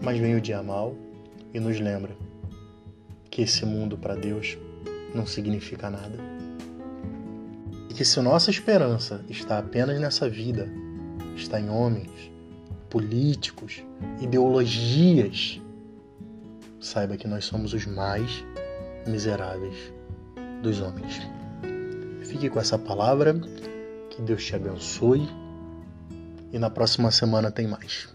Mas 0.00 0.18
vem 0.18 0.34
o 0.34 0.40
dia 0.40 0.62
mal 0.62 0.94
e 1.52 1.60
nos 1.60 1.78
lembra 1.78 2.16
que 3.30 3.42
esse 3.42 3.64
mundo 3.64 3.96
para 3.98 4.14
Deus 4.14 4.56
não 5.14 5.26
significa 5.26 5.90
nada. 5.90 6.35
Que 7.96 8.04
se 8.04 8.20
nossa 8.20 8.50
esperança 8.50 9.24
está 9.26 9.56
apenas 9.58 9.98
nessa 9.98 10.28
vida, 10.28 10.68
está 11.34 11.58
em 11.58 11.70
homens, 11.70 12.30
políticos, 12.90 13.82
ideologias, 14.20 15.62
saiba 16.78 17.16
que 17.16 17.26
nós 17.26 17.46
somos 17.46 17.72
os 17.72 17.86
mais 17.86 18.44
miseráveis 19.06 19.94
dos 20.62 20.78
homens. 20.82 21.22
Fique 22.22 22.50
com 22.50 22.60
essa 22.60 22.78
palavra, 22.78 23.32
que 24.10 24.20
Deus 24.20 24.44
te 24.44 24.54
abençoe 24.54 25.26
e 26.52 26.58
na 26.58 26.68
próxima 26.68 27.10
semana 27.10 27.50
tem 27.50 27.66
mais. 27.66 28.14